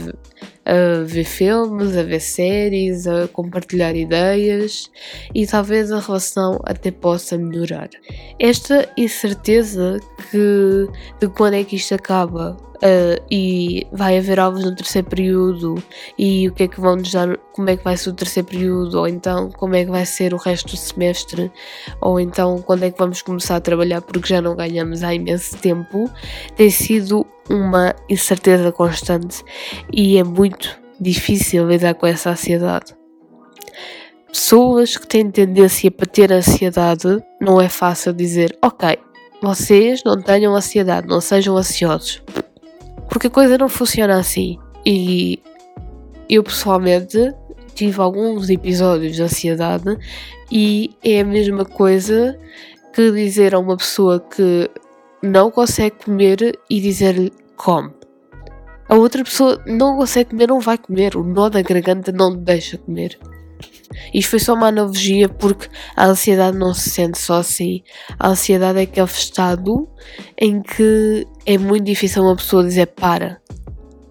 a 0.70 1.04
ver 1.04 1.24
filmes, 1.24 1.98
a 1.98 2.04
ver 2.04 2.20
séries, 2.20 3.08
a 3.08 3.28
compartilhar 3.28 3.96
ideias 3.96 4.92
e 5.34 5.48
talvez 5.48 5.92
a 5.92 6.00
relação 6.00 6.60
até 6.64 6.92
possa 6.92 7.38
melhorar. 7.38 7.90
Esta 8.38 8.88
incerteza 8.96 10.00
que 10.30 10.88
de 11.20 11.28
quando 11.28 11.56
é 11.56 11.64
que 11.64 11.76
isto 11.76 11.96
acaba 11.96 12.56
Uh, 12.80 13.20
e 13.30 13.86
vai 13.92 14.18
haver 14.18 14.40
aulas 14.40 14.64
no 14.64 14.74
terceiro 14.74 15.10
período 15.10 15.84
e 16.18 16.48
o 16.48 16.54
que 16.54 16.64
é 16.64 16.68
que 16.70 16.80
vão 16.80 16.96
nos 16.96 17.12
dar, 17.12 17.36
como 17.52 17.70
é 17.70 17.76
que 17.76 17.84
vai 17.84 17.98
ser 17.98 18.10
o 18.10 18.14
terceiro 18.14 18.48
período, 18.48 19.00
ou 19.00 19.06
então 19.06 19.52
como 19.52 19.76
é 19.76 19.84
que 19.84 19.92
vai 19.92 20.06
ser 20.06 20.34
o 20.34 20.38
resto 20.38 20.70
do 20.70 20.78
semestre, 20.78 21.52
ou 22.00 22.22
então 22.22 22.62
quando 22.62 22.84
é 22.84 22.90
que 22.90 22.98
vamos 22.98 23.22
começar 23.22 23.58
a 23.58 23.60
trabalhar 23.60 24.00
porque 24.02 24.30
já 24.30 24.42
não 24.42 24.56
ganhamos 24.56 25.04
há 25.04 25.14
imenso 25.14 25.58
tempo, 25.58 26.10
tem 26.56 26.70
sido 26.70 27.28
uma 27.50 27.96
incerteza 28.08 28.72
constante 28.72 29.44
e 29.92 30.18
é 30.18 30.24
muito 30.24 30.80
difícil 31.00 31.68
lidar 31.68 31.96
com 31.96 32.06
essa 32.06 32.32
ansiedade. 32.32 32.96
Pessoas 34.32 34.96
que 34.96 35.08
têm 35.08 35.32
tendência 35.32 35.90
para 35.90 36.06
ter 36.06 36.32
ansiedade, 36.32 37.24
não 37.42 37.60
é 37.60 37.68
fácil 37.68 38.14
dizer, 38.14 38.56
ok, 38.62 39.00
vocês 39.42 40.04
não 40.04 40.22
tenham 40.22 40.56
ansiedade, 40.56 41.08
não 41.08 41.20
sejam 41.20 41.58
ansiosos 41.58 42.22
porque 43.10 43.28
a 43.28 43.32
coisa 43.32 43.58
não 43.58 43.68
funciona 43.68 44.18
assim. 44.18 44.58
E 44.86 45.42
eu 46.30 46.44
pessoalmente 46.44 47.34
tive 47.74 48.00
alguns 48.00 48.50
episódios 48.50 49.16
de 49.16 49.24
ansiedade 49.24 49.98
e 50.52 50.96
é 51.04 51.22
a 51.22 51.26
mesma 51.26 51.66
coisa 51.66 52.40
que 52.94 53.12
dizer 53.12 53.56
a 53.56 53.60
uma 53.60 53.76
pessoa 53.76 54.20
que 54.20 54.70
não 55.22 55.52
consegue 55.52 56.04
comer 56.06 56.60
e 56.70 56.80
dizer-lhe 56.82 57.32
come. 57.56 57.92
A 58.88 58.96
outra 58.96 59.24
pessoa 59.24 59.62
não 59.68 59.98
consegue 59.98 60.32
comer, 60.32 60.48
não 60.48 60.60
vai 60.60 60.78
comer. 60.78 61.16
O 61.16 61.24
nó 61.24 61.50
da 61.50 61.62
garganta 61.62 62.12
não 62.12 62.36
deixa 62.36 62.78
comer. 62.78 63.20
Isto 64.14 64.32
foi 64.32 64.40
só 64.40 64.54
uma 64.54 64.68
analogia 64.68 65.30
porque 65.30 65.68
a 65.96 66.08
ansiedade 66.08 66.58
não 66.58 66.74
se 66.74 66.90
sente 66.90 67.18
só 67.18 67.36
assim. 67.36 67.84
A 68.18 68.30
ansiedade 68.30 68.80
é 68.80 68.84
aquele 68.84 69.06
estado 69.06 69.88
em 70.38 70.62
que 70.62 71.28
é 71.46 71.58
muito 71.58 71.86
difícil 71.86 72.24
uma 72.24 72.36
pessoa 72.36 72.64
dizer 72.64 72.88
para. 72.88 73.42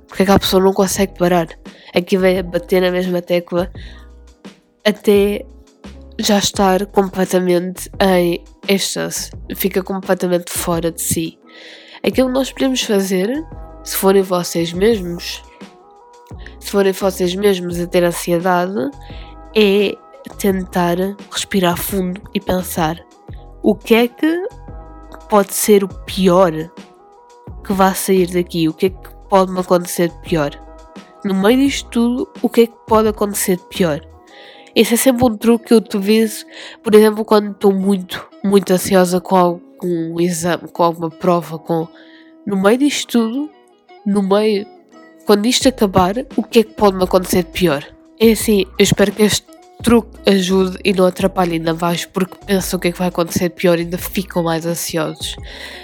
Porque 0.07 0.23
aquela 0.23 0.39
pessoa 0.39 0.63
não 0.63 0.73
consegue 0.73 1.19
parar. 1.19 1.49
Aquilo 1.95 2.27
é 2.27 2.43
bater 2.43 2.81
na 2.81 2.91
mesma 2.91 3.21
tecla 3.21 3.71
até 4.85 5.45
já 6.19 6.39
estar 6.39 6.85
completamente 6.87 7.91
em 8.01 8.43
êxtase. 8.67 9.31
Fica 9.55 9.83
completamente 9.83 10.51
fora 10.51 10.91
de 10.91 11.01
si. 11.01 11.39
Aquilo 12.05 12.29
que 12.29 12.35
nós 12.35 12.53
podemos 12.53 12.83
fazer, 12.83 13.31
se 13.85 13.97
forem 13.97 14.23
vocês 14.23 14.73
mesmos, 14.73 15.43
se 16.59 16.71
forem 16.71 16.93
vocês 16.93 17.35
mesmos 17.35 17.81
a 17.81 17.87
ter 17.87 18.05
ansiedade, 18.05 18.91
é 19.57 19.95
tentar 20.39 20.97
respirar 21.31 21.77
fundo 21.77 22.21
e 22.35 22.41
pensar: 22.41 22.99
o 23.63 23.75
que 23.75 23.95
é 23.95 24.09
que 24.09 24.49
pode 25.29 25.55
ser 25.55 25.85
o 25.85 25.89
pior 25.89 26.53
que 27.65 27.73
vai 27.73 27.95
sair 27.95 28.27
daqui? 28.33 28.69
O 28.69 28.75
que 28.75 28.87
é 28.87 28.91
que 28.91 29.11
pode 29.29 29.53
me 29.53 29.61
acontecer 29.61 30.09
de 30.09 30.19
pior? 30.21 30.51
No 31.25 31.35
meio 31.35 31.59
disto 31.59 31.91
tudo, 31.91 32.29
o 32.43 32.49
que 32.49 32.63
é 32.63 32.67
que 32.67 32.77
pode 32.87 33.09
acontecer 33.09 33.57
de 33.57 33.65
pior? 33.65 34.08
Esse 34.79 34.95
é 34.95 34.97
sempre 34.97 35.25
um 35.25 35.37
truque 35.37 35.65
que 35.65 35.75
eu 35.75 35.79
utilizo, 35.79 36.47
por 36.85 36.95
exemplo, 36.95 37.25
quando 37.25 37.51
estou 37.51 37.75
muito, 37.75 38.25
muito 38.45 38.73
ansiosa 38.73 39.21
com 39.21 39.35
algum 39.35 40.21
exame, 40.21 40.69
com 40.69 40.85
alguma 40.85 41.11
prova, 41.11 41.59
com... 41.59 41.89
No 42.47 42.63
meio 42.63 42.79
disto 42.79 43.19
tudo, 43.19 43.51
no 44.07 44.23
meio, 44.23 44.65
quando 45.27 45.47
isto 45.47 45.69
acabar, 45.69 46.15
o 46.37 46.45
que 46.45 46.61
é 46.61 46.63
que 46.63 46.75
pode 46.75 46.97
me 46.97 47.03
acontecer 47.03 47.43
de 47.43 47.51
pior? 47.51 47.85
É 48.21 48.31
assim, 48.31 48.67
eu 48.79 48.85
espero 48.85 49.11
que 49.11 49.25
este 49.25 49.49
truque 49.83 50.17
ajude 50.31 50.79
e 50.85 50.93
não 50.93 51.07
atrapalhe 51.07 51.55
ainda 51.55 51.75
mais, 51.75 52.07
porque 52.07 52.39
pensam 52.47 52.77
o 52.77 52.81
que 52.81 52.87
é 52.87 52.93
que 52.93 52.99
vai 53.01 53.09
acontecer 53.09 53.49
de 53.49 53.57
pior 53.57 53.81
e 53.81 53.83
ainda 53.83 53.99
ficam 53.99 54.45
mais 54.45 54.65
ansiosos. 54.65 55.35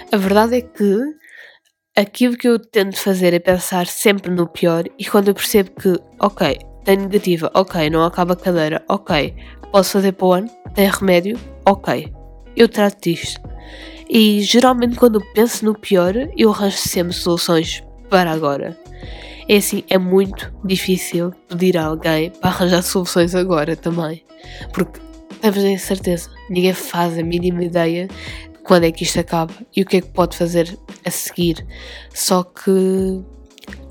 A 0.09 0.15
verdade 0.15 0.55
é 0.55 0.61
que 0.61 0.97
aquilo 1.97 2.37
que 2.37 2.47
eu 2.47 2.57
tento 2.57 2.95
fazer 2.95 3.33
é 3.33 3.39
pensar 3.39 3.87
sempre 3.87 4.31
no 4.31 4.47
pior 4.47 4.85
e 4.97 5.03
quando 5.03 5.27
eu 5.27 5.33
percebo 5.33 5.71
que, 5.71 5.99
ok, 6.17 6.57
tem 6.85 6.97
negativa, 6.97 7.51
ok, 7.53 7.89
não 7.89 8.05
acaba 8.05 8.33
a 8.33 8.37
cadeira, 8.37 8.81
ok, 8.87 9.35
posso 9.71 9.93
fazer 9.93 10.13
para 10.13 10.25
o 10.25 10.33
ano, 10.33 10.49
tem 10.73 10.87
remédio, 10.87 11.37
ok, 11.65 12.13
eu 12.55 12.69
trato 12.69 13.01
disto. 13.01 13.41
E 14.07 14.41
geralmente 14.41 14.95
quando 14.95 15.19
penso 15.33 15.65
no 15.65 15.73
pior, 15.73 16.13
eu 16.37 16.51
arranjo 16.51 16.77
sempre 16.77 17.13
soluções 17.13 17.83
para 18.07 18.31
agora. 18.31 18.77
É 19.49 19.57
assim, 19.57 19.83
é 19.89 19.97
muito 19.97 20.53
difícil 20.63 21.31
pedir 21.47 21.75
a 21.77 21.85
alguém 21.85 22.29
para 22.29 22.51
arranjar 22.51 22.83
soluções 22.83 23.33
agora 23.33 23.75
também. 23.75 24.23
Porque 24.71 24.99
temos 25.41 25.63
a 25.63 25.77
certeza, 25.79 26.29
ninguém 26.49 26.73
faz 26.73 27.17
a 27.17 27.23
mínima 27.23 27.63
ideia 27.63 28.07
quando 28.63 28.85
é 28.85 28.91
que 28.91 29.03
isto 29.03 29.19
acaba 29.19 29.53
e 29.75 29.81
o 29.81 29.85
que 29.85 29.97
é 29.97 30.01
que 30.01 30.09
pode 30.09 30.37
fazer 30.37 30.77
a 31.03 31.11
seguir. 31.11 31.65
Só 32.13 32.43
que 32.43 33.23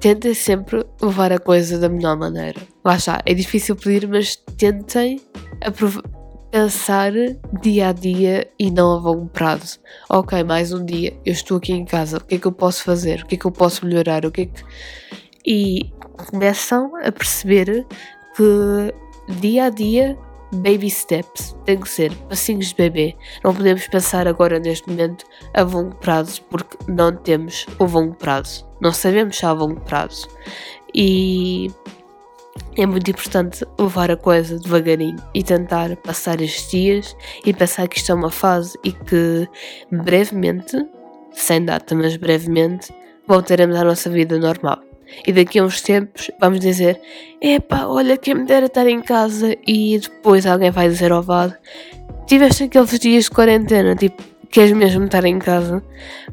tentem 0.01 0.35
sempre 0.35 0.85
levar 1.01 1.33
a 1.33 1.39
coisa 1.39 1.79
da 1.79 1.89
melhor 1.89 2.17
maneira. 2.17 2.61
Lá 2.85 2.97
está, 2.97 3.21
é 3.25 3.35
difícil 3.35 3.77
pedir, 3.77 4.09
mas 4.09 4.37
tentem 4.57 5.21
pensar 6.51 7.13
dia 7.63 7.89
a 7.89 7.93
dia 7.93 8.49
e 8.59 8.71
não 8.71 8.93
a 8.93 8.97
longo 8.97 9.27
prazo. 9.27 9.79
Ok, 10.09 10.43
mais 10.45 10.73
um 10.73 10.85
dia, 10.85 11.13
eu 11.25 11.33
estou 11.33 11.57
aqui 11.57 11.73
em 11.73 11.85
casa, 11.85 12.19
o 12.19 12.21
que 12.21 12.37
é 12.37 12.39
que 12.39 12.47
eu 12.47 12.53
posso 12.53 12.85
fazer? 12.85 13.23
O 13.23 13.27
que 13.27 13.35
é 13.35 13.39
que 13.39 13.45
eu 13.45 13.53
posso 13.53 13.85
melhorar? 13.85 14.25
O 14.25 14.31
que 14.31 14.43
é 14.43 14.47
que... 14.47 14.65
E 15.47 15.93
começam 16.31 16.95
a 16.97 17.11
perceber 17.11 17.87
que 18.37 18.95
dia 19.41 19.65
a 19.65 19.71
dia 19.71 20.17
baby 20.55 20.91
steps, 20.91 21.57
tem 21.65 21.79
que 21.81 21.89
ser 21.89 22.15
passinhos 22.29 22.69
de 22.69 22.77
bebê. 22.77 23.17
Não 23.43 23.55
podemos 23.55 23.87
pensar 23.89 24.27
agora 24.29 24.59
neste 24.59 24.89
momento 24.89 25.25
a 25.53 25.63
longo 25.63 25.97
prazo 25.97 26.43
porque 26.43 26.77
não 26.89 27.15
temos 27.17 27.67
o 27.79 27.85
longo 27.85 28.15
prazo. 28.15 28.67
Não 28.85 28.92
sabemos 28.92 29.38
se 29.38 29.47
há 29.47 29.53
longo 29.53 29.81
prazo. 29.81 30.29
E 30.94 31.70
é 32.77 32.85
muito 32.85 33.11
importante 33.11 33.64
levar 33.79 34.11
a 34.11 34.16
coisa 34.16 34.59
devagarinho 34.59 35.16
e 35.33 35.42
tentar 35.42 35.97
passar 35.97 36.38
estes 36.42 36.70
dias 36.70 37.16
e 37.47 37.55
pensar 37.55 37.88
que 37.88 37.97
isto 37.97 38.12
é 38.12 38.14
uma 38.14 38.31
fase 38.31 38.79
e 38.85 38.92
que 38.92 39.49
brevemente, 39.90 40.77
sem 41.33 41.64
data, 41.64 41.94
mas 41.94 42.14
brevemente, 42.18 42.94
voltaremos 43.27 43.75
à 43.75 43.85
nossa 43.85 44.11
vida 44.11 44.38
normal. 44.38 44.81
E 45.27 45.33
daqui 45.33 45.59
a 45.59 45.64
uns 45.64 45.81
tempos 45.81 46.31
vamos 46.38 46.61
dizer: 46.61 47.01
Epá, 47.40 47.87
olha, 47.87 48.18
quem 48.18 48.35
me 48.35 48.44
dera 48.44 48.66
estar 48.66 48.87
em 48.87 49.01
casa. 49.01 49.57
E 49.66 49.99
depois 49.99 50.44
alguém 50.44 50.70
vai 50.70 50.88
dizer 50.88 51.11
ao 51.11 51.23
VAD: 51.23 51.57
Tiveste 52.27 52.64
aqueles 52.64 52.99
dias 52.99 53.25
de 53.25 53.31
quarentena, 53.31 53.97
tipo, 53.97 54.23
queres 54.55 54.71
mesmo 54.71 55.05
estar 55.07 55.25
em 55.25 55.37
casa? 55.37 55.83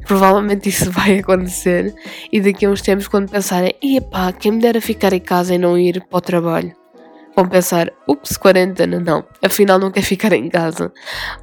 Provavelmente 0.06 0.68
isso 0.68 0.88
vai 0.92 1.18
acontecer. 1.18 1.92
E 2.32 2.40
daqui 2.40 2.64
a 2.64 2.70
uns 2.70 2.80
tempos, 2.80 3.08
quando 3.08 3.28
pensarem: 3.28 3.74
Epá, 3.82 4.32
quem 4.32 4.52
me 4.52 4.60
dera 4.60 4.80
ficar 4.80 5.12
em 5.12 5.20
casa 5.20 5.54
e 5.54 5.58
não 5.58 5.76
ir 5.76 6.00
para 6.08 6.18
o 6.18 6.20
trabalho 6.20 6.72
vão 7.34 7.48
pensar, 7.48 7.90
ups, 8.06 8.36
quarentena, 8.36 9.00
não, 9.00 9.24
afinal 9.42 9.78
não 9.78 9.90
quer 9.90 10.02
ficar 10.02 10.34
em 10.34 10.50
casa. 10.50 10.92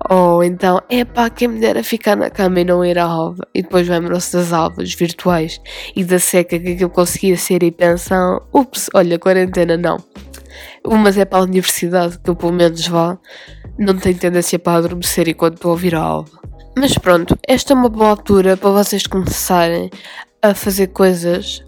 Ou 0.08 0.44
então, 0.44 0.80
é 0.88 1.04
pá, 1.04 1.32
quem 1.32 1.48
me 1.48 1.60
dera 1.60 1.84
ficar 1.84 2.16
na 2.16 2.30
cama 2.30 2.60
e 2.60 2.64
não 2.64 2.86
ir 2.86 3.00
à 3.00 3.06
alva. 3.06 3.44
E 3.56 3.64
depois 3.64 3.88
lembram-se 3.90 4.32
das 4.38 4.54
alvas 4.54 4.94
virtuais 4.94 5.60
e 5.96 6.04
da 6.04 6.20
seca 6.20 6.60
que 6.60 6.74
aquilo 6.74 6.92
conseguia 6.92 7.36
ser 7.36 7.64
e 7.64 7.72
pensam, 7.72 8.40
ups, 8.54 8.88
olha, 8.94 9.18
quarentena, 9.18 9.76
não. 9.76 9.98
Umas 10.86 11.18
é 11.18 11.26
para 11.26 11.40
a 11.40 11.44
universidade, 11.44 12.20
que 12.20 12.30
eu 12.30 12.36
pelo 12.36 12.54
menos 12.54 12.88
vá, 12.88 13.18
não 13.78 13.98
tenho 13.98 14.18
tendência 14.18 14.60
para 14.60 14.78
adormecer 14.78 15.28
enquanto 15.28 15.56
estou 15.56 15.70
a 15.70 15.74
ouvir 15.74 15.96
a 15.96 16.00
alva. 16.00 16.40
Mas 16.78 16.98
pronto, 16.98 17.38
esta 17.48 17.74
é 17.74 17.76
uma 17.76 17.90
boa 17.90 18.10
altura 18.10 18.56
para 18.56 18.70
vocês 18.70 19.06
começarem 19.06 19.90
a 20.42 20.54
fazer 20.54 20.88
coisas 20.88 21.64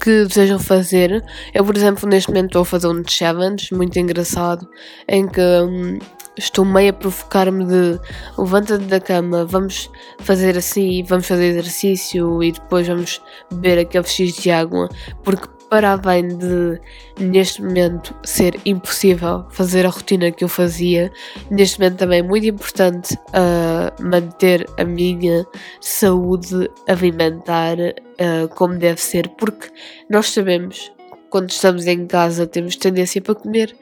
que 0.00 0.24
desejam 0.24 0.58
fazer. 0.58 1.24
Eu, 1.54 1.64
por 1.64 1.76
exemplo, 1.76 2.08
neste 2.08 2.28
momento 2.30 2.46
estou 2.46 2.62
a 2.62 2.64
fazer 2.64 2.88
um 2.88 3.02
challenge 3.06 3.72
muito 3.72 3.98
engraçado 3.98 4.68
em 5.06 5.28
que 5.28 5.40
hum, 5.40 5.98
estou 6.36 6.64
meio 6.64 6.90
a 6.90 6.92
provocar-me 6.92 7.64
de 7.66 8.00
levanta-te 8.38 8.84
da 8.84 8.98
cama, 8.98 9.44
vamos 9.44 9.90
fazer 10.20 10.56
assim, 10.56 11.04
vamos 11.04 11.26
fazer 11.26 11.46
exercício 11.48 12.42
e 12.42 12.52
depois 12.52 12.88
vamos 12.88 13.20
beber 13.52 13.80
aquele 13.80 14.06
X 14.06 14.34
de 14.34 14.50
água, 14.50 14.88
porque 15.22 15.46
para 15.70 15.92
além 15.92 16.26
de 16.36 16.80
neste 17.18 17.62
momento 17.62 18.14
ser 18.24 18.58
impossível 18.66 19.46
fazer 19.50 19.86
a 19.86 19.88
rotina 19.88 20.32
que 20.32 20.42
eu 20.42 20.48
fazia, 20.48 21.12
neste 21.48 21.78
momento 21.78 21.98
também 21.98 22.18
é 22.18 22.22
muito 22.22 22.46
importante 22.46 23.14
uh, 23.14 24.02
manter 24.02 24.68
a 24.76 24.84
minha 24.84 25.46
saúde 25.80 26.68
alimentar 26.88 27.78
uh, 27.78 28.48
como 28.56 28.76
deve 28.76 29.00
ser, 29.00 29.28
porque 29.38 29.68
nós 30.10 30.30
sabemos 30.30 30.92
quando 31.30 31.50
estamos 31.50 31.86
em 31.86 32.04
casa 32.04 32.48
temos 32.48 32.74
tendência 32.74 33.22
para 33.22 33.36
comer 33.36 33.74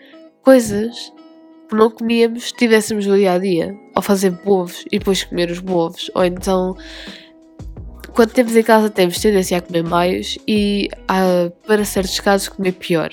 coisas 0.43 1.11
que 1.69 1.75
não 1.75 1.91
comíamos 1.91 2.43
se 2.43 2.47
estivéssemos 2.49 3.07
no 3.07 3.17
dia 3.17 3.33
a 3.33 3.39
dia, 3.39 3.75
ou 3.95 4.03
fazer 4.03 4.31
bovos 4.31 4.85
e 4.93 4.99
depois 4.99 5.25
comer 5.25 5.51
os 5.51 5.59
bovos, 5.59 6.11
ou 6.15 6.25
então 6.25 6.77
quando 8.19 8.33
temos 8.33 8.57
em 8.57 8.65
casa 8.65 8.91
temos 8.91 9.21
tendência 9.21 9.59
a 9.59 9.61
comer 9.61 9.85
mais 9.85 10.37
e 10.45 10.89
a, 11.07 11.53
para 11.65 11.85
certos 11.85 12.19
casos 12.19 12.49
comer 12.49 12.73
pior. 12.73 13.11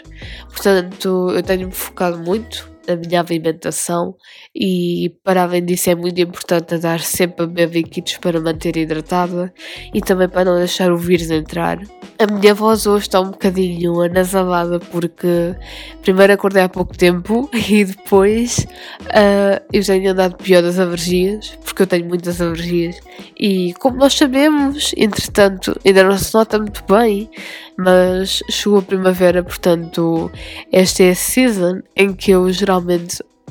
Portanto, 0.48 1.30
eu 1.30 1.44
tenho-me 1.44 1.72
focado 1.72 2.18
muito 2.18 2.68
na 2.88 2.96
minha 2.96 3.22
alimentação 3.22 4.16
e 4.54 5.14
para 5.24 5.44
além 5.44 5.66
disso 5.66 5.90
é 5.90 5.96
muito 5.96 6.20
importante 6.20 6.78
dar 6.78 7.00
sempre 7.00 7.44
a 7.44 7.48
beber 7.48 7.70
líquidos 7.70 8.18
para 8.18 8.40
manter 8.40 8.78
hidratada 8.78 9.54
e 9.94 10.02
também 10.02 10.30
para 10.30 10.46
não 10.46 10.58
deixar 10.58 10.92
o 10.92 10.98
vírus 10.98 11.30
entrar. 11.30 11.80
A 12.18 12.28
minha 12.28 12.54
voz 12.54 12.86
hoje 12.86 13.06
está 13.06 13.20
um 13.20 13.32
bocadinho 13.32 14.02
anasalada 14.02 14.80
porque 14.80 15.56
primeiro 16.02 16.34
acordei 16.34 16.64
há 16.64 16.70
pouco 16.70 16.98
tempo 16.98 17.50
e 17.54 17.84
depois 17.84 18.66
uh, 19.02 19.62
eu 19.74 19.84
tenho 19.84 20.12
andado 20.12 20.38
pior 20.38 20.62
das 20.62 20.80
alergias, 20.80 21.58
porque 21.64 21.82
eu 21.82 21.88
tenho 21.88 22.08
muitas 22.08 22.40
alergias 22.40 23.00
e 23.38 23.74
como 23.80 23.98
nós 23.98 24.14
sabemos, 24.14 24.94
entretanto, 24.96 25.78
ainda 25.86 26.04
não 26.04 26.18
se 26.18 26.34
nota 26.34 26.58
muito 26.58 26.84
bem, 26.88 27.30
mas 27.78 28.42
chegou 28.50 28.80
a 28.80 28.82
primavera, 28.82 29.44
portanto, 29.44 30.32
esta 30.72 31.04
é 31.04 31.10
a 31.10 31.16
season 31.16 31.82
em 31.96 32.14
que 32.14 32.32
eu 32.32 32.50
geralmente 32.52 32.75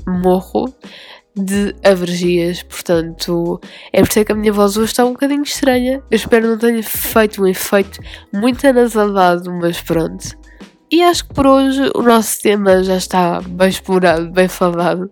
morro 0.06 0.72
de 1.36 1.74
alergias, 1.82 2.62
portanto, 2.62 3.60
é 3.92 4.00
por 4.00 4.08
isso 4.08 4.24
que 4.24 4.32
a 4.32 4.34
minha 4.36 4.52
voz 4.52 4.76
hoje 4.76 4.92
está 4.92 5.04
um 5.04 5.12
bocadinho 5.12 5.42
estranha. 5.42 6.02
Eu 6.10 6.16
espero 6.16 6.46
não 6.46 6.58
tenha 6.58 6.82
feito 6.82 7.42
um 7.42 7.46
efeito 7.46 8.00
muito 8.32 8.66
anasalado, 8.66 9.52
mas 9.52 9.80
pronto. 9.80 10.38
E 10.90 11.02
acho 11.02 11.26
que 11.26 11.34
por 11.34 11.46
hoje 11.46 11.90
o 11.94 12.02
nosso 12.02 12.40
tema 12.40 12.84
já 12.84 12.96
está 12.96 13.40
bem 13.40 13.68
explorado, 13.68 14.30
bem 14.30 14.46
falado. 14.46 15.10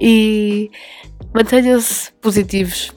E 0.00 0.70
mantenham-se 1.34 2.12
positivos. 2.20 2.95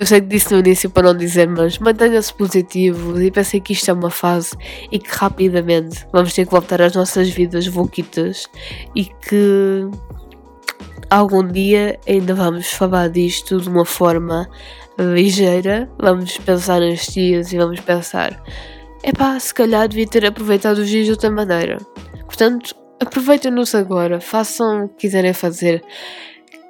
Eu 0.00 0.06
sei 0.06 0.18
que 0.22 0.28
disse 0.28 0.50
no 0.50 0.60
início 0.60 0.88
para 0.88 1.12
não 1.12 1.14
dizer, 1.14 1.46
mas 1.46 1.78
mantenham-se 1.78 2.32
positivos 2.32 3.20
e 3.20 3.30
pensem 3.30 3.60
que 3.60 3.74
isto 3.74 3.90
é 3.90 3.92
uma 3.92 4.08
fase 4.08 4.56
e 4.90 4.98
que 4.98 5.10
rapidamente 5.10 6.06
vamos 6.10 6.32
ter 6.32 6.46
que 6.46 6.50
voltar 6.50 6.80
às 6.80 6.94
nossas 6.94 7.28
vidas 7.28 7.66
voquitas 7.66 8.48
e 8.96 9.04
que 9.04 9.82
algum 11.10 11.46
dia 11.46 12.00
ainda 12.08 12.34
vamos 12.34 12.72
falar 12.72 13.10
disto 13.10 13.60
de 13.60 13.68
uma 13.68 13.84
forma 13.84 14.48
ligeira. 14.98 15.86
Vamos 15.98 16.38
pensar 16.38 16.80
nos 16.80 17.06
dias 17.08 17.52
e 17.52 17.58
vamos 17.58 17.80
pensar: 17.80 18.42
é 19.02 19.12
pá, 19.12 19.38
se 19.38 19.52
calhar 19.52 19.86
devia 19.86 20.06
ter 20.06 20.24
aproveitado 20.24 20.78
os 20.78 20.88
dias 20.88 21.04
de 21.04 21.10
outra 21.10 21.30
maneira. 21.30 21.76
Portanto, 22.24 22.74
aproveitem-nos 22.98 23.74
agora, 23.74 24.18
façam 24.18 24.86
o 24.86 24.88
que 24.88 25.00
quiserem 25.00 25.34
fazer. 25.34 25.84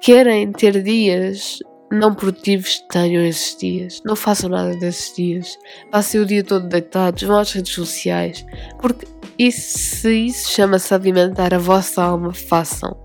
Querem 0.01 0.51
ter 0.51 0.83
dias 0.83 1.59
não 1.91 2.15
produtivos, 2.15 2.79
tenham 2.89 3.23
esses 3.23 3.55
dias. 3.55 4.01
Não 4.05 4.15
façam 4.15 4.49
nada 4.49 4.75
desses 4.77 5.15
dias. 5.15 5.59
Passem 5.91 6.21
o 6.21 6.25
dia 6.25 6.43
todo 6.43 6.67
deitados, 6.67 7.23
vão 7.23 7.37
às 7.37 7.51
redes 7.51 7.73
sociais. 7.73 8.45
Porque 8.79 9.05
isso, 9.37 9.77
se 9.77 10.27
isso 10.27 10.51
chama-se 10.51 10.93
alimentar 10.93 11.53
a 11.53 11.57
vossa 11.57 12.01
alma, 12.01 12.33
façam. 12.33 12.95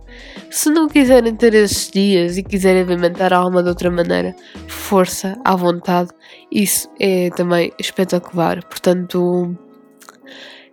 Se 0.51 0.71
não 0.71 0.89
quiserem 0.89 1.35
ter 1.35 1.53
esses 1.55 1.91
dias 1.91 2.39
e 2.39 2.43
quiserem 2.43 2.83
alimentar 2.83 3.33
a 3.33 3.39
alma 3.39 3.63
de 3.63 3.69
outra 3.69 3.91
maneira, 3.91 4.35
força, 4.69 5.37
à 5.45 5.55
vontade, 5.57 6.11
isso 6.51 6.89
é 7.01 7.31
também 7.31 7.73
espetacular. 7.79 8.65
Portanto, 8.65 9.55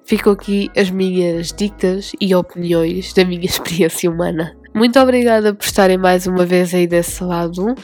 ficam 0.05 0.33
aqui 0.33 0.69
as 0.77 0.89
minhas 0.89 1.51
dicas 1.51 2.11
e 2.21 2.33
opiniões 2.35 3.13
da 3.13 3.25
minha 3.25 3.45
experiência 3.45 4.09
humana. 4.09 4.55
Muito 4.75 4.99
obrigada 4.99 5.53
por 5.53 5.63
estarem 5.63 5.99
mais 5.99 6.25
uma 6.25 6.45
vez 6.45 6.73
aí 6.73 6.87
desse 6.87 7.23
lado. 7.23 7.75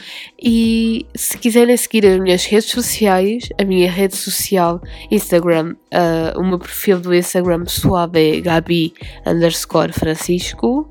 E 0.42 1.06
se 1.14 1.38
quiserem 1.38 1.76
seguir 1.76 2.04
as 2.04 2.18
minhas 2.18 2.44
redes 2.44 2.68
sociais, 2.70 3.48
a 3.56 3.64
minha 3.64 3.88
rede 3.88 4.16
social 4.16 4.80
Instagram, 5.08 5.76
uh, 5.94 6.40
o 6.40 6.44
meu 6.44 6.58
perfil 6.58 6.98
do 6.98 7.14
Instagram 7.14 7.62
pessoal 7.62 8.10
é 8.14 8.40
Gabi 8.40 8.92
underscore 9.24 9.92
Francisco 9.92 10.88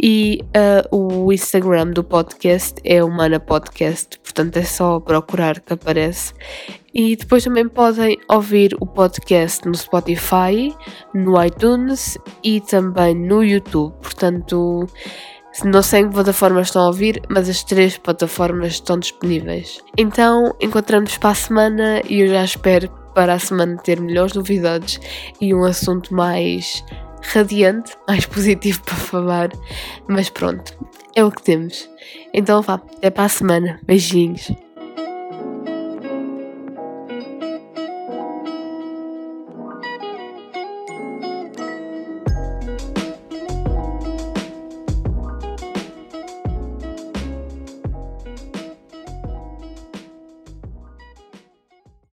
e 0.00 0.40
uh, 0.56 0.96
o 0.96 1.32
Instagram 1.32 1.88
do 1.88 2.04
podcast 2.04 2.80
é 2.84 3.02
Humana 3.02 3.40
Podcast, 3.40 4.20
portanto 4.20 4.56
é 4.56 4.62
só 4.62 5.00
procurar 5.00 5.58
que 5.58 5.72
aparece. 5.72 6.32
E 6.94 7.14
depois 7.16 7.44
também 7.44 7.68
podem 7.68 8.18
ouvir 8.28 8.76
o 8.80 8.86
podcast 8.86 9.66
no 9.66 9.74
Spotify, 9.74 10.74
no 11.14 11.42
iTunes 11.42 12.18
e 12.42 12.60
também 12.60 13.14
no 13.14 13.44
YouTube. 13.44 13.94
Portanto, 14.02 14.88
não 15.64 15.82
sei 15.82 16.00
em 16.00 16.08
que 16.08 16.14
plataformas 16.14 16.68
estão 16.68 16.82
a 16.82 16.86
ouvir, 16.86 17.20
mas 17.28 17.48
as 17.48 17.62
três 17.62 17.98
plataformas 17.98 18.74
estão 18.74 18.98
disponíveis. 18.98 19.80
Então, 19.96 20.54
encontramos 20.60 21.16
para 21.18 21.30
a 21.30 21.34
semana 21.34 22.02
e 22.08 22.20
eu 22.20 22.28
já 22.28 22.44
espero 22.44 22.88
para 23.14 23.34
a 23.34 23.38
semana 23.38 23.76
ter 23.76 24.00
melhores 24.00 24.34
novidades 24.34 25.00
e 25.40 25.54
um 25.54 25.64
assunto 25.64 26.14
mais 26.14 26.84
radiante, 27.22 27.96
mais 28.06 28.24
positivo 28.26 28.82
para 28.86 28.94
falar. 28.94 29.50
Mas 30.08 30.30
pronto, 30.30 30.72
é 31.14 31.24
o 31.24 31.30
que 31.30 31.42
temos. 31.42 31.88
Então 32.32 32.62
vá, 32.62 32.74
até 32.74 33.10
para 33.10 33.24
a 33.24 33.28
semana. 33.28 33.80
Beijinhos. 33.84 34.52